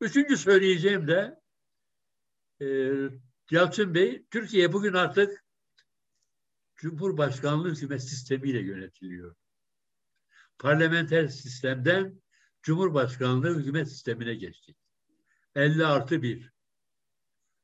Üçüncü 0.02 0.38
söyleyeceğim 0.38 1.08
de 1.08 1.39
e, 2.62 2.67
Yalçın 3.52 3.93
Bey, 3.93 4.26
Türkiye 4.32 4.73
bugün 4.73 4.93
artık 4.93 5.43
Cumhurbaşkanlığı 6.76 7.76
hükümet 7.76 8.04
sistemiyle 8.04 8.60
yönetiliyor. 8.60 9.36
Parlamenter 10.60 11.28
sistemden 11.28 12.22
Cumhurbaşkanlığı 12.63 13.60
hükümet 13.60 13.89
sistemine 13.89 14.36
geçtik. 14.36 14.78
50 15.56 15.86
artı 15.86 16.22
1. 16.22 16.52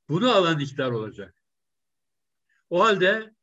Bunu 0.09 0.31
alan 0.31 0.59
iktidar 0.59 0.91
olacak. 0.91 1.43
O 2.69 2.83
halde 2.83 3.33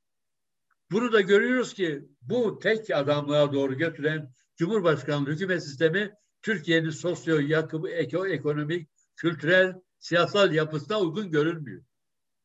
bunu 0.91 1.13
da 1.13 1.21
görüyoruz 1.21 1.75
ki 1.75 2.09
bu 2.23 2.59
tek 2.59 2.91
adamlığa 2.91 3.53
doğru 3.53 3.79
götüren 3.79 4.33
Cumhurbaşkanlığı 4.57 5.31
hükümet 5.31 5.65
sistemi 5.65 6.15
Türkiye'nin 6.43 6.91
sosyo 6.91 7.41
ekonomik, 8.27 8.89
kültürel, 9.17 9.75
siyasal 9.99 10.53
yapısına 10.53 11.01
uygun 11.01 11.31
görünmüyor. 11.31 11.83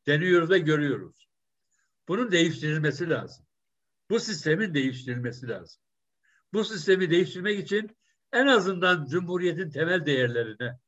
Deniyoruz 0.08 0.50
ve 0.50 0.60
görüyoruz. 0.60 1.28
Bunun 2.08 2.32
değiştirilmesi 2.32 3.10
lazım. 3.10 3.46
Bu 4.10 4.20
sistemin 4.20 4.74
değiştirilmesi 4.74 5.48
lazım. 5.48 5.85
Bu 6.56 6.64
sistemi 6.64 7.10
değiştirmek 7.10 7.60
için 7.60 7.98
en 8.34 8.48
azından 8.48 9.06
Cumhuriyet'in 9.06 9.70
temel 9.70 10.06
değerlerine, 10.06 10.80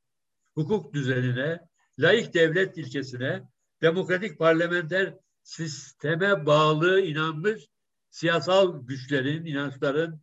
hukuk 0.53 0.93
düzenine, 0.93 1.59
laik 1.99 2.33
devlet 2.33 2.77
ilkesine, 2.77 3.43
demokratik 3.81 4.39
parlamenter 4.39 5.13
sisteme 5.43 6.45
bağlı 6.45 7.01
inanmış 7.01 7.67
siyasal 8.09 8.87
güçlerin, 8.87 9.45
inançların 9.45 10.21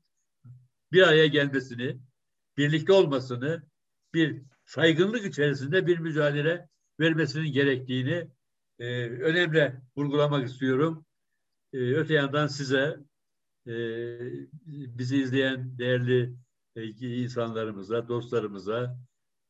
bir 0.92 1.02
araya 1.02 1.26
gelmesini, 1.26 1.98
birlikte 2.56 2.92
olmasını, 2.92 3.62
bir 4.14 4.42
saygınlık 4.64 5.24
içerisinde 5.24 5.86
bir 5.86 5.98
mücadele 5.98 6.68
vermesinin 7.00 7.52
gerektiğini 7.52 8.28
e, 8.78 9.08
önemli 9.08 9.74
vurgulamak 9.96 10.48
istiyorum. 10.48 11.06
E, 11.72 11.78
öte 11.78 12.14
yandan 12.14 12.46
size 12.46 12.96
bizi 14.98 15.16
izleyen 15.16 15.78
değerli 15.78 16.34
e, 16.76 16.84
insanlarımıza, 17.22 18.08
dostlarımıza 18.08 18.98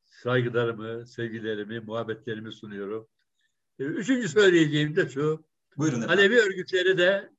saygılarımı, 0.04 1.06
sevgilerimi, 1.06 1.80
muhabbetlerimi 1.80 2.52
sunuyorum. 2.52 3.08
E, 3.78 3.84
üçüncü 3.84 4.28
söyleyeceğim 4.28 4.96
de 4.96 5.08
şu. 5.08 5.44
Buyurun 5.76 5.96
efendim. 5.96 6.18
Alevi 6.18 6.40
örgütleri 6.40 6.98
de 6.98 7.30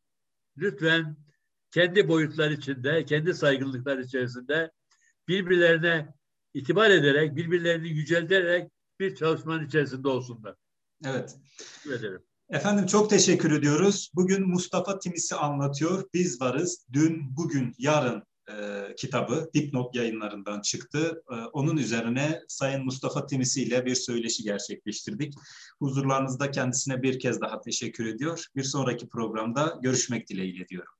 lütfen 0.57 1.17
kendi 1.71 2.07
boyutlar 2.07 2.51
içinde, 2.51 3.05
kendi 3.05 3.33
saygınlıklar 3.33 3.97
içerisinde 3.97 4.71
birbirlerine 5.27 6.13
itibar 6.53 6.89
ederek, 6.89 7.35
birbirlerini 7.35 7.89
yücelterek 7.89 8.71
bir 8.99 9.15
çalışmanın 9.15 9.67
içerisinde 9.67 10.07
olsunlar. 10.07 10.55
Evet. 11.05 11.35
Teşekkür 11.57 11.91
ederim. 11.91 12.23
Efendim 12.49 12.85
çok 12.85 13.09
teşekkür 13.09 13.51
ediyoruz. 13.51 14.11
Bugün 14.15 14.49
Mustafa 14.49 14.99
Timis'i 14.99 15.35
anlatıyor. 15.35 16.03
Biz 16.13 16.41
varız. 16.41 16.85
Dün, 16.93 17.37
bugün, 17.37 17.75
yarın 17.77 18.23
e, 18.49 18.53
kitabı 18.95 19.49
Dipnot 19.53 19.95
yayınlarından 19.95 20.61
çıktı. 20.61 21.23
E, 21.31 21.35
onun 21.35 21.77
üzerine 21.77 22.41
Sayın 22.47 22.85
Mustafa 22.85 23.25
Timisi 23.25 23.63
ile 23.63 23.85
bir 23.85 23.95
söyleşi 23.95 24.43
gerçekleştirdik. 24.43 25.33
Huzurlarınızda 25.79 26.51
kendisine 26.51 27.01
bir 27.01 27.19
kez 27.19 27.41
daha 27.41 27.61
teşekkür 27.61 28.05
ediyor. 28.05 28.45
Bir 28.55 28.63
sonraki 28.63 29.09
programda 29.09 29.79
görüşmek 29.81 30.29
dileğiyle 30.29 30.67
diyorum. 30.67 30.93